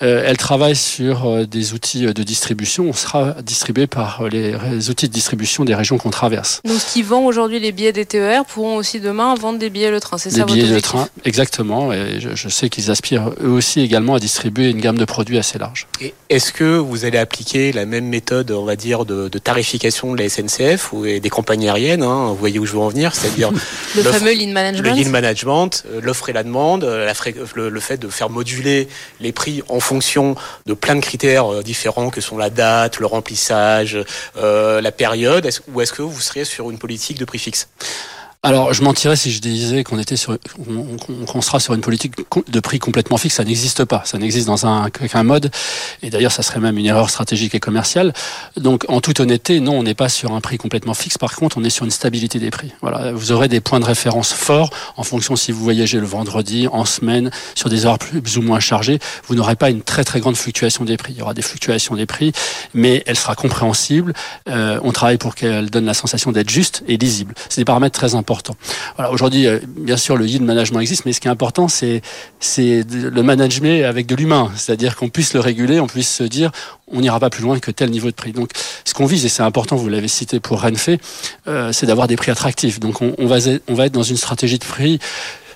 elles 0.00 0.38
travaillent 0.38 0.76
sur 0.76 1.46
des 1.46 1.74
outils 1.74 2.06
de 2.06 2.22
distribution. 2.22 2.86
On 2.88 2.94
sera 2.94 3.36
distribué 3.42 3.86
par 3.86 4.28
les 4.28 4.54
outils 4.88 5.08
de 5.08 5.12
distribution 5.12 5.64
des 5.64 5.74
régions 5.74 5.98
qu'on 5.98 6.10
traverse. 6.10 6.62
Donc, 6.64 6.78
ce 6.78 6.92
qui 6.92 7.02
vend 7.02 7.20
aujourd'hui 7.20 7.60
les 7.60 7.70
billets 7.70 7.92
des 7.92 8.06
TER 8.06 8.44
pourront 8.46 8.76
aussi 8.76 8.98
demain 8.98 9.34
vendre 9.34 9.58
des 9.58 9.68
billets 9.68 9.90
le 9.90 10.00
train. 10.00 10.16
C'est 10.16 10.30
ça 10.30 10.44
billets 10.44 10.72
de 10.72 10.80
train, 10.80 11.08
exactement. 11.24 11.92
Et 11.92 12.18
je, 12.18 12.30
je 12.34 12.48
sais 12.48 12.70
qu'ils 12.70 12.90
aspirent 12.90 13.30
eux 13.42 13.50
aussi 13.50 13.80
également 13.80 14.14
à 14.14 14.18
distribuer 14.18 14.70
une 14.70 14.80
gamme 14.80 14.98
de 14.98 15.04
produits 15.04 15.38
assez 15.38 15.58
et 16.00 16.14
est-ce 16.28 16.52
que 16.52 16.78
vous 16.78 17.04
allez 17.04 17.18
appliquer 17.18 17.72
la 17.72 17.86
même 17.86 18.06
méthode, 18.06 18.50
on 18.50 18.64
va 18.64 18.76
dire, 18.76 19.04
de, 19.04 19.28
tarification 19.38 20.14
de 20.14 20.22
la 20.22 20.28
SNCF 20.28 20.92
ou 20.92 21.04
des 21.04 21.30
compagnies 21.30 21.68
aériennes 21.68 22.02
hein, 22.02 22.28
Vous 22.28 22.36
voyez 22.36 22.58
où 22.58 22.66
je 22.66 22.72
veux 22.72 22.78
en 22.78 22.88
venir, 22.88 23.14
c'est-à-dire 23.14 23.50
le 23.96 24.02
fameux 24.02 24.34
lean 24.34 24.52
management, 24.52 24.94
le 24.94 25.02
lean 25.02 25.10
management, 25.10 25.84
euh, 25.86 26.00
l'offre 26.02 26.28
et 26.28 26.32
la 26.32 26.42
demande, 26.42 26.84
euh, 26.84 27.04
la 27.06 27.14
le, 27.54 27.80
fait 27.80 27.96
de 27.96 28.08
faire 28.08 28.30
moduler 28.30 28.88
les 29.20 29.32
prix 29.32 29.62
en 29.68 29.80
fonction 29.80 30.34
de 30.66 30.74
plein 30.74 30.94
de 30.94 31.00
critères 31.00 31.52
euh, 31.52 31.62
différents 31.62 32.10
que 32.10 32.20
sont 32.20 32.36
la 32.36 32.50
date, 32.50 32.98
le 32.98 33.06
remplissage, 33.06 33.98
la 34.36 34.92
période, 34.92 35.48
ou 35.72 35.80
est-ce 35.80 35.92
que 35.92 36.02
vous 36.02 36.20
seriez 36.20 36.44
sur 36.44 36.70
une 36.70 36.78
politique 36.78 37.18
de 37.18 37.24
prix 37.24 37.38
fixe? 37.38 37.68
Alors, 38.42 38.72
je 38.72 38.82
mentirais 38.82 39.16
si 39.16 39.30
je 39.30 39.38
disais 39.38 39.84
qu'on 39.84 39.98
était 39.98 40.16
sur, 40.16 40.38
sera 41.42 41.60
sur 41.60 41.74
une 41.74 41.82
politique 41.82 42.14
de 42.48 42.60
prix 42.60 42.78
complètement 42.78 43.18
fixe. 43.18 43.34
Ça 43.34 43.44
n'existe 43.44 43.84
pas. 43.84 44.00
Ça 44.06 44.16
n'existe 44.16 44.46
dans 44.46 44.64
un, 44.66 44.88
mode. 45.24 45.50
Et 46.02 46.08
d'ailleurs, 46.08 46.32
ça 46.32 46.42
serait 46.42 46.58
même 46.58 46.78
une 46.78 46.86
erreur 46.86 47.10
stratégique 47.10 47.54
et 47.54 47.60
commerciale. 47.60 48.14
Donc, 48.56 48.86
en 48.88 49.02
toute 49.02 49.20
honnêteté, 49.20 49.60
non, 49.60 49.78
on 49.78 49.82
n'est 49.82 49.94
pas 49.94 50.08
sur 50.08 50.32
un 50.32 50.40
prix 50.40 50.56
complètement 50.56 50.94
fixe. 50.94 51.18
Par 51.18 51.36
contre, 51.36 51.58
on 51.58 51.64
est 51.64 51.70
sur 51.70 51.84
une 51.84 51.90
stabilité 51.90 52.38
des 52.38 52.50
prix. 52.50 52.72
Voilà. 52.80 53.12
Vous 53.12 53.30
aurez 53.30 53.48
des 53.48 53.60
points 53.60 53.78
de 53.78 53.84
référence 53.84 54.32
forts 54.32 54.70
en 54.96 55.02
fonction 55.02 55.36
si 55.36 55.52
vous 55.52 55.62
voyagez 55.62 56.00
le 56.00 56.06
vendredi, 56.06 56.66
en 56.66 56.86
semaine, 56.86 57.30
sur 57.54 57.68
des 57.68 57.84
heures 57.84 57.98
plus 57.98 58.38
ou 58.38 58.42
moins 58.42 58.58
chargées. 58.58 59.00
Vous 59.28 59.34
n'aurez 59.34 59.56
pas 59.56 59.68
une 59.68 59.82
très 59.82 60.02
très 60.02 60.18
grande 60.20 60.36
fluctuation 60.36 60.86
des 60.86 60.96
prix. 60.96 61.12
Il 61.12 61.18
y 61.18 61.22
aura 61.22 61.34
des 61.34 61.42
fluctuations 61.42 61.94
des 61.94 62.06
prix, 62.06 62.32
mais 62.72 63.02
elle 63.04 63.18
sera 63.18 63.34
compréhensible. 63.34 64.14
Euh, 64.48 64.80
on 64.82 64.92
travaille 64.92 65.18
pour 65.18 65.34
qu'elle 65.34 65.68
donne 65.68 65.84
la 65.84 65.92
sensation 65.92 66.32
d'être 66.32 66.48
juste 66.48 66.82
et 66.88 66.96
lisible. 66.96 67.34
C'est 67.50 67.60
des 67.60 67.66
paramètres 67.66 67.98
très 67.98 68.14
importants 68.14 68.29
aujourd'hui, 69.10 69.46
euh, 69.46 69.58
bien 69.66 69.96
sûr, 69.96 70.16
le 70.16 70.26
yield 70.26 70.42
management 70.42 70.80
existe, 70.80 71.04
mais 71.06 71.12
ce 71.12 71.20
qui 71.20 71.28
est 71.28 71.30
important, 71.30 71.68
c'est 71.68 72.02
le 72.56 73.22
management 73.22 73.84
avec 73.84 74.06
de 74.06 74.14
l'humain, 74.14 74.50
c'est-à-dire 74.56 74.96
qu'on 74.96 75.08
puisse 75.08 75.34
le 75.34 75.40
réguler, 75.40 75.80
on 75.80 75.86
puisse 75.86 76.14
se 76.14 76.24
dire, 76.24 76.50
on 76.92 77.00
n'ira 77.00 77.20
pas 77.20 77.30
plus 77.30 77.42
loin 77.42 77.58
que 77.58 77.70
tel 77.70 77.90
niveau 77.90 78.08
de 78.08 78.14
prix. 78.14 78.32
Donc, 78.32 78.50
ce 78.84 78.94
qu'on 78.94 79.06
vise, 79.06 79.24
et 79.24 79.28
c'est 79.28 79.42
important, 79.42 79.76
vous 79.76 79.88
l'avez 79.88 80.08
cité 80.08 80.40
pour 80.40 80.62
Renfe, 80.62 80.90
euh, 81.48 81.72
c'est 81.72 81.86
d'avoir 81.86 82.08
des 82.08 82.16
prix 82.16 82.30
attractifs. 82.30 82.80
Donc, 82.80 83.00
on, 83.02 83.26
va 83.26 83.38
être 83.38 83.92
dans 83.92 84.02
une 84.02 84.16
stratégie 84.16 84.58
de 84.58 84.64
prix 84.64 84.98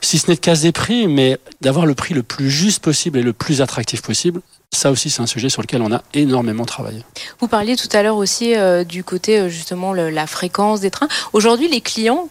si 0.00 0.18
ce 0.18 0.28
n'est 0.28 0.34
de 0.34 0.40
caser 0.40 0.68
des 0.68 0.72
prix, 0.72 1.08
mais 1.08 1.38
d'avoir 1.62 1.86
le 1.86 1.94
prix 1.94 2.12
le 2.12 2.22
plus 2.22 2.50
juste 2.50 2.82
possible 2.82 3.18
et 3.18 3.22
le 3.22 3.32
plus 3.32 3.62
attractif 3.62 4.02
possible. 4.02 4.40
Ça 4.70 4.90
aussi, 4.90 5.08
c'est 5.08 5.22
un 5.22 5.26
sujet 5.26 5.48
sur 5.48 5.62
lequel 5.62 5.80
on 5.82 5.92
a 5.92 6.02
énormément 6.12 6.64
travaillé. 6.64 7.02
Vous 7.40 7.48
parliez 7.48 7.76
tout 7.76 7.88
à 7.92 8.02
l'heure 8.02 8.16
aussi 8.16 8.54
euh, 8.54 8.84
du 8.84 9.04
côté 9.04 9.48
justement 9.48 9.92
le, 9.92 10.10
la 10.10 10.26
fréquence 10.26 10.80
des 10.80 10.90
trains. 10.90 11.08
Aujourd'hui, 11.32 11.68
les 11.68 11.80
clients, 11.80 12.28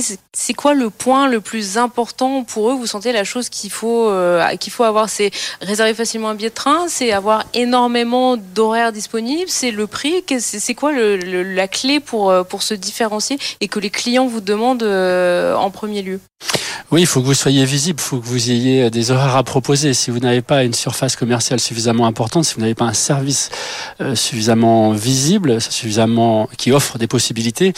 c'est 0.00 0.54
quoi 0.54 0.74
le 0.74 0.90
point 0.90 1.28
le 1.28 1.40
plus 1.40 1.78
important 1.78 2.44
pour 2.44 2.70
eux? 2.70 2.74
Vous 2.74 2.86
sentez 2.86 3.12
la 3.12 3.24
chose 3.24 3.48
qu'il 3.48 3.70
faut 3.70 4.08
euh, 4.08 4.56
qu'il 4.56 4.72
faut 4.72 4.84
avoir, 4.84 5.08
c'est 5.08 5.30
réserver 5.60 5.94
facilement 5.94 6.30
un 6.30 6.34
billet 6.34 6.50
de 6.50 6.54
train, 6.54 6.86
c'est 6.88 7.12
avoir 7.12 7.44
énormément 7.54 8.36
d'horaires 8.36 8.92
disponibles, 8.92 9.50
c'est 9.50 9.70
le 9.70 9.86
prix. 9.86 10.24
C'est 10.38 10.74
quoi 10.74 10.92
le, 10.92 11.16
la 11.42 11.68
clé 11.68 12.00
pour 12.00 12.30
euh, 12.30 12.44
pour 12.44 12.62
se 12.62 12.74
différencier 12.74 13.38
et 13.60 13.68
que 13.68 13.80
les 13.80 13.90
clients 13.90 14.26
vous 14.26 14.40
demandent 14.40 14.82
euh, 14.82 15.54
en 15.54 15.70
premier 15.70 16.02
lieu? 16.02 16.20
Oui, 16.90 17.02
il 17.02 17.06
faut 17.06 17.20
que 17.20 17.26
vous 17.26 17.34
soyez 17.34 17.64
visible, 17.64 18.00
il 18.00 18.02
faut 18.02 18.18
que 18.18 18.26
vous 18.26 18.50
ayez 18.50 18.90
des 18.90 19.10
horaires 19.10 19.36
à 19.36 19.42
proposer. 19.42 19.94
Si 19.94 20.10
vous 20.10 20.18
n'avez 20.18 20.42
pas 20.42 20.62
une 20.62 20.74
surface 20.74 21.16
commerciale 21.16 21.60
suffisamment 21.60 22.06
importante, 22.06 22.44
si 22.44 22.54
vous 22.54 22.60
n'avez 22.60 22.74
pas 22.74 22.84
un 22.84 22.92
service 22.92 23.50
suffisamment 24.14 24.92
visible, 24.92 25.60
suffisamment 25.60 26.48
qui 26.58 26.72
offre 26.72 26.98
des 26.98 27.06
possibilités, 27.06 27.72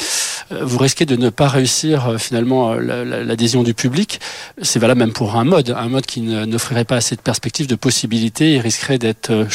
vous 0.50 0.78
risquez 0.78 1.06
de 1.06 1.16
ne 1.16 1.30
pas 1.30 1.48
réussir 1.48 2.08
euh, 2.08 2.18
finalement 2.18 2.72
euh, 2.72 3.24
l'adhésion 3.24 3.62
du 3.62 3.74
public. 3.74 4.20
C'est 4.60 4.78
valable 4.78 5.00
même 5.00 5.12
pour 5.12 5.36
un 5.36 5.44
mode, 5.44 5.74
un 5.76 5.88
mode 5.88 6.06
qui 6.06 6.20
n'offrirait 6.20 6.84
pas 6.84 6.96
assez 6.96 7.16
de 7.16 7.20
perspectives, 7.20 7.66
de 7.66 7.74
possibilités, 7.74 8.54
et 8.54 8.60
risquerait 8.60 8.98
d'être 8.98 9.30
euh, 9.30 9.46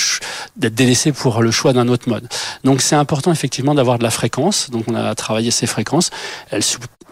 d'être 0.58 0.76
délaissé 0.76 1.12
pour 1.12 1.42
le 1.42 1.52
choix 1.52 1.74
d'un 1.74 1.88
autre 1.88 2.10
mode. 2.10 2.28
Donc 2.64 2.82
c'est 2.82 2.96
important 2.96 3.32
effectivement 3.32 3.76
d'avoir 3.76 3.98
de 3.98 4.04
la 4.04 4.12
fréquence. 4.12 4.70
Donc 4.70 4.86
on 4.88 4.96
a 4.96 5.14
travaillé 5.16 5.52
ces 5.52 5.68
fréquences. 5.68 6.10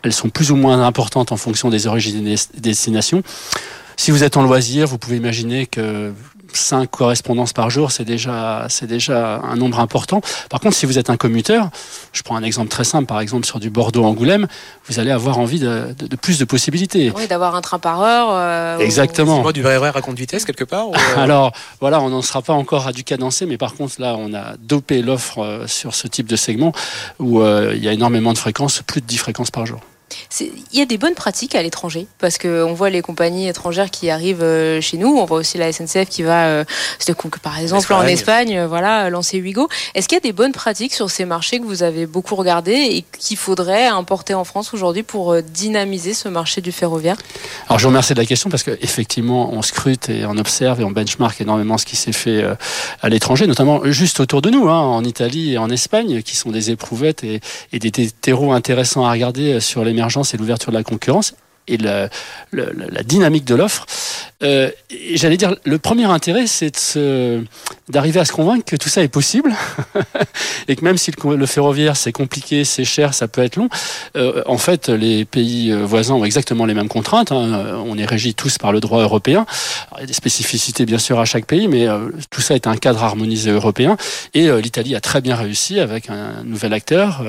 Elles 0.07 0.13
sont 0.13 0.29
plus 0.29 0.51
ou 0.51 0.55
moins 0.55 0.81
importantes 0.85 1.31
en 1.31 1.37
fonction 1.37 1.69
des 1.69 1.87
origines 1.87 2.25
et 2.27 2.35
des 2.35 2.59
destinations. 2.59 3.21
Si 3.97 4.11
vous 4.11 4.23
êtes 4.23 4.37
en 4.37 4.43
loisir, 4.43 4.87
vous 4.87 4.97
pouvez 4.97 5.17
imaginer 5.17 5.65
que 5.65 6.13
5 6.53 6.89
correspondances 6.89 7.53
par 7.53 7.69
jour, 7.69 7.91
c'est 7.91 8.05
déjà, 8.05 8.65
c'est 8.69 8.87
déjà 8.87 9.39
un 9.39 9.55
nombre 9.55 9.79
important. 9.79 10.21
Par 10.49 10.59
contre, 10.59 10.75
si 10.75 10.85
vous 10.85 10.97
êtes 10.97 11.09
un 11.09 11.17
commuteur, 11.17 11.69
je 12.13 12.21
prends 12.23 12.35
un 12.35 12.43
exemple 12.43 12.69
très 12.69 12.83
simple, 12.83 13.05
par 13.05 13.19
exemple 13.19 13.45
sur 13.45 13.59
du 13.59 13.69
Bordeaux-Angoulême, 13.69 14.47
vous 14.87 14.99
allez 14.99 15.11
avoir 15.11 15.39
envie 15.39 15.59
de, 15.59 15.95
de, 15.97 16.07
de 16.07 16.15
plus 16.15 16.39
de 16.39 16.45
possibilités. 16.45 17.11
Oui, 17.15 17.27
d'avoir 17.27 17.55
un 17.55 17.61
train 17.61 17.79
par 17.79 18.01
heure. 18.01 18.29
Euh, 18.31 18.79
Exactement. 18.79 19.43
Ou... 19.43 19.51
du 19.51 19.61
vrai 19.61 19.77
à 19.87 20.01
compte 20.01 20.17
vitesse 20.17 20.45
quelque 20.45 20.63
part 20.63 20.89
ou... 20.89 20.93
Alors, 21.17 21.51
voilà, 21.79 22.01
on 22.01 22.09
n'en 22.09 22.21
sera 22.21 22.41
pas 22.41 22.53
encore 22.53 22.87
à 22.87 22.93
du 22.93 23.03
cadencé, 23.03 23.45
mais 23.45 23.57
par 23.57 23.73
contre, 23.73 23.95
là, 23.99 24.15
on 24.17 24.33
a 24.33 24.55
dopé 24.59 25.01
l'offre 25.01 25.39
euh, 25.39 25.67
sur 25.67 25.95
ce 25.95 26.07
type 26.07 26.27
de 26.27 26.35
segment 26.35 26.71
où 27.19 27.41
euh, 27.41 27.73
il 27.75 27.83
y 27.83 27.89
a 27.89 27.93
énormément 27.93 28.33
de 28.33 28.37
fréquences, 28.37 28.81
plus 28.85 29.01
de 29.01 29.05
10 29.05 29.17
fréquences 29.17 29.51
par 29.51 29.65
jour. 29.65 29.79
Il 30.39 30.51
y 30.73 30.81
a 30.81 30.85
des 30.85 30.97
bonnes 30.97 31.15
pratiques 31.15 31.55
à 31.55 31.61
l'étranger 31.61 32.07
parce 32.19 32.37
qu'on 32.37 32.73
voit 32.73 32.89
les 32.89 33.01
compagnies 33.01 33.47
étrangères 33.47 33.91
qui 33.91 34.09
arrivent 34.09 34.43
euh, 34.43 34.79
chez 34.81 34.97
nous. 34.97 35.17
On 35.17 35.25
voit 35.25 35.39
aussi 35.39 35.57
la 35.57 35.71
SNCF 35.71 36.07
qui 36.09 36.23
va, 36.23 36.45
euh, 36.47 36.63
par 37.41 37.59
exemple, 37.59 37.91
en 37.93 38.03
Espagne, 38.03 38.57
euh, 38.57 38.67
voilà, 38.67 39.09
lancer 39.09 39.41
Wigo. 39.41 39.67
Est-ce 39.95 40.07
qu'il 40.07 40.15
y 40.15 40.19
a 40.19 40.21
des 40.21 40.33
bonnes 40.33 40.51
pratiques 40.53 40.93
sur 40.93 41.09
ces 41.09 41.25
marchés 41.25 41.59
que 41.59 41.65
vous 41.65 41.83
avez 41.83 42.05
beaucoup 42.05 42.35
regardés 42.35 42.73
et 42.73 43.05
qu'il 43.19 43.37
faudrait 43.37 43.87
importer 43.87 44.33
en 44.33 44.43
France 44.43 44.73
aujourd'hui 44.73 45.03
pour 45.03 45.41
dynamiser 45.41 46.13
ce 46.13 46.29
marché 46.29 46.61
du 46.61 46.71
ferroviaire? 46.71 47.17
Alors, 47.67 47.79
je 47.79 47.83
vous 47.83 47.89
remercie 47.89 48.13
de 48.13 48.19
la 48.19 48.25
question 48.25 48.49
parce 48.49 48.63
qu'effectivement, 48.63 49.51
on 49.53 49.61
scrute 49.61 50.09
et 50.09 50.25
on 50.25 50.37
observe 50.37 50.79
et 50.81 50.83
on 50.83 50.91
benchmark 50.91 51.41
énormément 51.41 51.77
ce 51.77 51.85
qui 51.85 51.95
s'est 51.95 52.13
fait 52.13 52.43
à 53.01 53.09
l'étranger, 53.09 53.47
notamment 53.47 53.81
juste 53.85 54.19
autour 54.19 54.41
de 54.41 54.49
nous, 54.49 54.69
hein, 54.69 54.79
en 54.79 55.03
Italie 55.03 55.53
et 55.53 55.57
en 55.57 55.69
Espagne, 55.69 56.21
qui 56.21 56.35
sont 56.35 56.51
des 56.51 56.71
éprouvettes 56.71 57.23
et, 57.23 57.41
et 57.73 57.79
des 57.79 57.91
terreaux 57.91 58.51
intéressants 58.53 59.05
à 59.05 59.11
regarder 59.11 59.59
sur 59.59 59.83
les 59.83 59.96
l'émergence 59.97 60.33
et 60.33 60.37
l'ouverture 60.37 60.71
de 60.71 60.77
la 60.77 60.83
concurrence 60.83 61.33
et 61.67 61.77
la, 61.77 62.09
dynamique 63.03 63.45
de 63.45 63.55
l'offre. 63.55 63.85
Euh, 64.43 64.69
J'allais 65.13 65.37
dire, 65.37 65.55
le 65.65 65.79
premier 65.79 66.05
intérêt, 66.05 66.47
c'est 66.47 66.71
d'arriver 67.89 68.19
à 68.19 68.25
se 68.25 68.31
convaincre 68.31 68.63
que 68.65 68.75
tout 68.75 68.89
ça 68.89 69.01
est 69.01 69.07
possible 69.07 69.53
et 70.67 70.75
que 70.75 70.85
même 70.85 70.97
si 70.97 71.11
le, 71.11 71.45
ferroviaire 71.45 71.97
c'est 71.97 72.11
compliqué, 72.11 72.63
c'est 72.63 72.83
cher, 72.83 73.13
ça 73.13 73.27
peut 73.27 73.41
être 73.41 73.55
long. 73.55 73.69
Euh, 74.15 74.43
en 74.45 74.57
fait, 74.57 74.89
les 74.89 75.25
pays 75.25 75.71
euh, 75.71 75.85
voisins 75.85 76.13
ont 76.13 76.23
exactement 76.23 76.65
les 76.65 76.73
mêmes 76.73 76.87
contraintes. 76.87 77.31
Hein. 77.31 77.81
On 77.85 77.97
est 77.97 78.05
régis 78.05 78.35
tous 78.35 78.57
par 78.57 78.71
le 78.71 78.79
droit 78.79 79.01
européen. 79.01 79.45
Il 79.97 80.01
y 80.01 80.03
a 80.03 80.05
des 80.05 80.13
spécificités 80.13 80.85
bien 80.85 80.99
sûr 80.99 81.19
à 81.19 81.25
chaque 81.25 81.45
pays, 81.45 81.67
mais 81.67 81.87
tout 82.29 82.41
ça 82.41 82.55
est 82.55 82.67
un 82.67 82.77
cadre 82.77 83.03
harmonisé 83.03 83.51
européen. 83.51 83.97
Et 84.33 84.49
l'Italie 84.61 84.95
a 84.95 85.01
très 85.01 85.21
bien 85.21 85.35
réussi 85.35 85.79
avec 85.79 86.09
un 86.09 86.43
nouvel 86.43 86.73
acteur, 86.73 87.23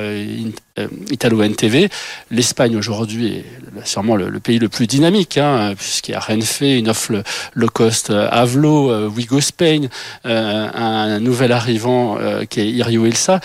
Italo 1.11 1.43
NTV. 1.43 1.89
L'Espagne 2.31 2.77
aujourd'hui 2.77 3.37
est 3.37 3.45
sûrement 3.85 4.17
le, 4.17 4.41
pays 4.41 4.59
le 4.59 4.69
plus 4.69 4.87
dynamique, 4.87 5.39
hein, 5.39 5.75
puisqu'il 5.77 6.13
y 6.13 6.15
a 6.15 6.21
Renfe, 6.21 6.61
une 6.61 6.89
offre 6.89 7.23
low 7.55 7.69
cost 7.69 8.11
Avlo, 8.11 9.09
Wigo 9.09 9.41
Spain, 9.41 9.89
euh, 10.27 10.69
un 10.75 11.21
nouvel 11.21 11.53
arrivant 11.53 12.19
euh, 12.19 12.45
qui 12.45 12.61
est 12.61 12.71
Irio 12.71 13.07
Ilsa 13.07 13.41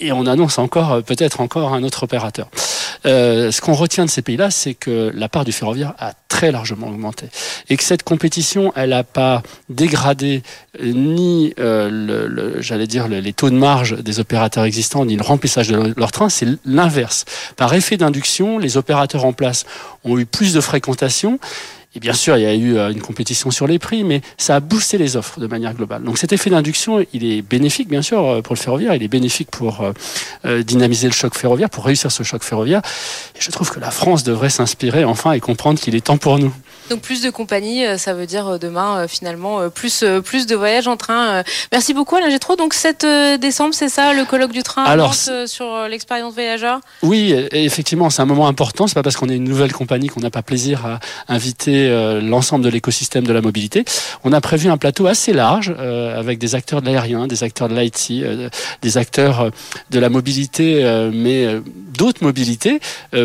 et 0.00 0.12
on 0.12 0.26
annonce 0.26 0.58
encore 0.58 1.02
peut-être 1.02 1.40
encore 1.40 1.74
un 1.74 1.82
autre 1.82 2.04
opérateur. 2.04 2.48
Euh, 3.06 3.50
ce 3.50 3.60
qu'on 3.60 3.72
retient 3.72 4.04
de 4.04 4.10
ces 4.10 4.22
pays-là, 4.22 4.50
c'est 4.50 4.74
que 4.74 5.10
la 5.14 5.28
part 5.28 5.44
du 5.44 5.52
ferroviaire 5.52 5.94
a 5.98 6.12
très 6.28 6.52
largement 6.52 6.88
augmenté 6.88 7.26
et 7.68 7.76
que 7.76 7.84
cette 7.84 8.02
compétition, 8.02 8.72
elle 8.76 8.90
n'a 8.90 9.04
pas 9.04 9.42
dégradé 9.68 10.42
ni 10.82 11.54
euh, 11.58 11.88
le, 11.90 12.26
le, 12.26 12.60
j'allais 12.60 12.86
dire 12.86 13.08
les 13.08 13.32
taux 13.32 13.50
de 13.50 13.56
marge 13.56 13.96
des 14.02 14.20
opérateurs 14.20 14.64
existants 14.64 15.04
ni 15.04 15.16
le 15.16 15.22
remplissage 15.22 15.68
de 15.68 15.94
leurs 15.96 16.12
trains, 16.12 16.28
c'est 16.28 16.46
l'inverse. 16.64 17.24
Par 17.56 17.72
effet 17.74 17.96
d'induction, 17.96 18.58
les 18.58 18.76
opérateurs 18.76 19.24
en 19.24 19.32
place 19.32 19.64
ont 20.04 20.18
eu 20.18 20.26
plus 20.26 20.52
de 20.52 20.60
fréquentation 20.60 21.38
et 21.94 21.98
bien 21.98 22.12
sûr, 22.12 22.36
il 22.36 22.42
y 22.42 22.46
a 22.46 22.54
eu 22.54 22.76
euh, 22.76 22.92
une 22.92 23.00
compétition 23.00 23.50
sur 23.50 23.66
les 23.66 23.80
prix, 23.80 24.04
mais 24.04 24.20
ça 24.38 24.54
a 24.54 24.60
boosté 24.60 24.96
les 24.96 25.16
offres 25.16 25.40
de 25.40 25.48
manière 25.48 25.74
globale. 25.74 26.04
Donc 26.04 26.18
cet 26.18 26.32
effet 26.32 26.48
d'induction, 26.48 27.04
il 27.12 27.24
est 27.24 27.42
bénéfique, 27.42 27.88
bien 27.88 28.02
sûr, 28.02 28.24
euh, 28.24 28.42
pour 28.42 28.54
le 28.54 28.60
ferroviaire, 28.60 28.94
il 28.94 29.02
est 29.02 29.08
bénéfique 29.08 29.50
pour 29.50 29.92
euh, 30.44 30.62
dynamiser 30.62 31.08
le 31.08 31.12
choc 31.12 31.34
ferroviaire, 31.34 31.68
pour 31.68 31.84
réussir 31.84 32.12
ce 32.12 32.22
choc 32.22 32.44
ferroviaire. 32.44 32.80
Et 33.34 33.40
je 33.40 33.50
trouve 33.50 33.70
que 33.70 33.80
la 33.80 33.90
France 33.90 34.22
devrait 34.22 34.50
s'inspirer 34.50 35.04
enfin 35.04 35.32
et 35.32 35.40
comprendre 35.40 35.80
qu'il 35.80 35.96
est 35.96 36.00
temps 36.00 36.18
pour 36.18 36.38
nous. 36.38 36.54
Donc 36.90 37.00
plus 37.00 37.22
de 37.22 37.30
compagnies, 37.30 37.84
ça 37.98 38.12
veut 38.12 38.26
dire 38.26 38.58
demain 38.58 39.06
finalement 39.08 39.70
plus 39.70 40.04
plus 40.24 40.46
de 40.46 40.56
voyages 40.56 40.88
en 40.88 40.96
train. 40.96 41.42
Merci 41.72 41.94
beaucoup 41.94 42.16
Alain 42.16 42.30
Gétro. 42.30 42.56
Donc 42.56 42.74
7 42.74 43.06
décembre, 43.40 43.74
c'est 43.74 43.88
ça 43.88 44.12
le 44.12 44.24
colloque 44.24 44.52
du 44.52 44.62
train 44.62 44.84
Alors, 44.84 45.14
sur 45.14 45.88
l'expérience 45.88 46.34
voyageur? 46.34 46.80
Oui, 47.02 47.34
effectivement, 47.52 48.10
c'est 48.10 48.22
un 48.22 48.26
moment 48.26 48.48
important. 48.48 48.86
C'est 48.86 48.94
pas 48.94 49.02
parce 49.02 49.16
qu'on 49.16 49.28
est 49.28 49.36
une 49.36 49.44
nouvelle 49.44 49.72
compagnie 49.72 50.08
qu'on 50.08 50.20
n'a 50.20 50.30
pas 50.30 50.42
plaisir 50.42 50.84
à 50.86 51.00
inviter 51.28 51.88
euh, 51.88 52.20
l'ensemble 52.20 52.64
de 52.64 52.70
l'écosystème 52.70 53.26
de 53.26 53.32
la 53.32 53.40
mobilité. 53.40 53.84
On 54.24 54.32
a 54.32 54.40
prévu 54.40 54.68
un 54.68 54.76
plateau 54.76 55.06
assez 55.06 55.32
large 55.32 55.74
euh, 55.78 56.18
avec 56.18 56.38
des 56.38 56.54
acteurs 56.54 56.82
de 56.82 56.86
l'aérien, 56.86 57.26
des 57.26 57.42
acteurs 57.42 57.68
de 57.68 57.74
l'IT, 57.74 58.10
euh, 58.10 58.48
des 58.82 58.98
acteurs 58.98 59.50
de 59.90 59.98
la 59.98 60.08
mobilité, 60.08 61.10
mais 61.12 61.60
d'autres 61.96 62.22
mobilités 62.22 62.80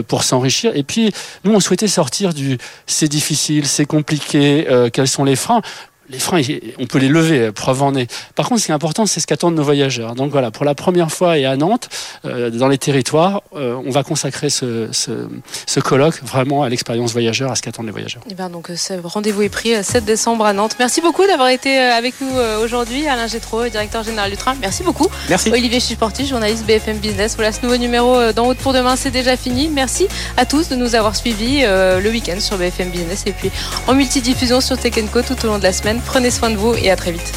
pour 0.08 0.24
s'enrichir. 0.24 0.76
Et 0.76 0.84
puis, 0.84 1.12
nous, 1.44 1.54
on 1.54 1.60
souhaitait 1.60 1.88
sortir 1.88 2.34
du 2.34 2.58
c'est 2.86 3.08
difficile, 3.08 3.55
c'est 3.64 3.86
compliqué, 3.86 4.68
quels 4.92 5.08
sont 5.08 5.24
les 5.24 5.38
freins? 5.38 5.62
Les 6.10 6.20
freins, 6.20 6.42
on 6.80 6.86
peut 6.86 7.00
les 7.00 7.08
lever, 7.08 7.52
preuve 7.52 7.82
en 7.82 7.96
est. 7.96 8.12
Par 8.36 8.48
contre, 8.48 8.62
ce 8.62 8.66
qui 8.66 8.72
est 8.72 8.76
important, 8.76 9.06
c'est 9.06 9.20
ce 9.20 9.28
qu'attendent 9.28 9.56
nos 9.56 9.64
voyageurs. 9.64 10.16
Donc 10.16 10.32
voilà, 10.32 10.52
pour 10.52 10.66
la 10.66 10.76
première 10.76 11.12
fois 11.12 11.38
et 11.38 11.46
à 11.46 11.56
Nantes, 11.56 11.90
euh, 12.26 12.50
dans 12.50 12.68
les 12.68 12.78
territoires, 12.78 13.42
euh, 13.56 13.80
on 13.86 13.92
va 13.92 14.04
consacrer 14.04 14.50
ce, 14.50 14.90
ce, 14.92 15.28
ce 15.66 15.80
colloque 15.80 16.22
vraiment 16.24 16.64
à 16.64 16.70
l'expérience 16.70 17.12
voyageur, 17.12 17.52
à 17.52 17.56
ce 17.56 17.62
qu'attendent 17.62 17.88
les 17.88 17.92
voyageurs. 17.92 18.22
Et 18.26 18.32
eh 18.32 18.36
bien 18.36 18.50
donc, 18.50 18.70
rendez-vous 19.04 19.42
est 19.42 19.50
pris 19.50 19.84
7 19.84 20.06
décembre 20.06 20.46
à 20.46 20.54
Nantes. 20.54 20.76
Merci 20.80 21.02
beaucoup 21.02 21.26
d'avoir 21.26 21.50
été 21.50 21.78
avec 21.78 22.16
nous 22.22 22.32
aujourd'hui, 22.64 23.08
Alain 23.08 23.28
Gétro, 23.28 23.68
directeur 23.68 24.04
général 24.04 24.30
du 24.30 24.38
train. 24.38 24.56
Merci 24.62 24.84
beaucoup. 24.84 25.08
Merci. 25.30 25.50
Olivier 25.52 25.80
Chisporti, 25.80 26.26
journaliste 26.28 26.66
BFM 26.66 26.98
Business. 26.98 27.36
Voilà, 27.36 27.52
ce 27.52 27.62
nouveau 27.62 27.78
numéro 27.78 28.32
d'En 28.32 28.46
route 28.46 28.58
pour 28.58 28.74
demain, 28.74 28.96
c'est 28.96 29.12
déjà 29.12 29.38
fini. 29.38 29.70
Merci 29.70 30.08
à 30.38 30.46
tous 30.46 30.70
de 30.70 30.76
nous 30.76 30.96
avoir 30.96 31.16
suivis 31.16 31.62
le 31.64 32.10
week-end 32.10 32.40
sur 32.40 32.58
BFM 32.58 32.90
Business 32.90 33.24
et 33.26 33.32
puis 33.32 33.52
en 33.88 33.94
multidiffusion 33.94 34.62
sur 34.62 34.78
Tech 34.78 34.94
Co 35.12 35.22
tout 35.22 35.36
au 35.44 35.48
long 35.48 35.58
de 35.58 35.64
la 35.64 35.74
Prenez 36.06 36.32
soin 36.32 36.50
de 36.50 36.56
vous 36.56 36.74
et 36.76 36.92
à 36.92 36.96
très 36.96 37.12
vite. 37.12 37.34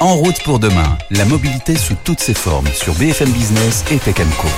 En 0.00 0.16
route 0.16 0.42
pour 0.42 0.58
demain, 0.58 0.96
la 1.10 1.24
mobilité 1.24 1.76
sous 1.76 1.94
toutes 2.04 2.20
ses 2.20 2.34
formes 2.34 2.68
sur 2.68 2.94
BFM 2.94 3.30
Business 3.30 3.84
et 3.90 3.98
Tech 3.98 4.16
Co. 4.40 4.48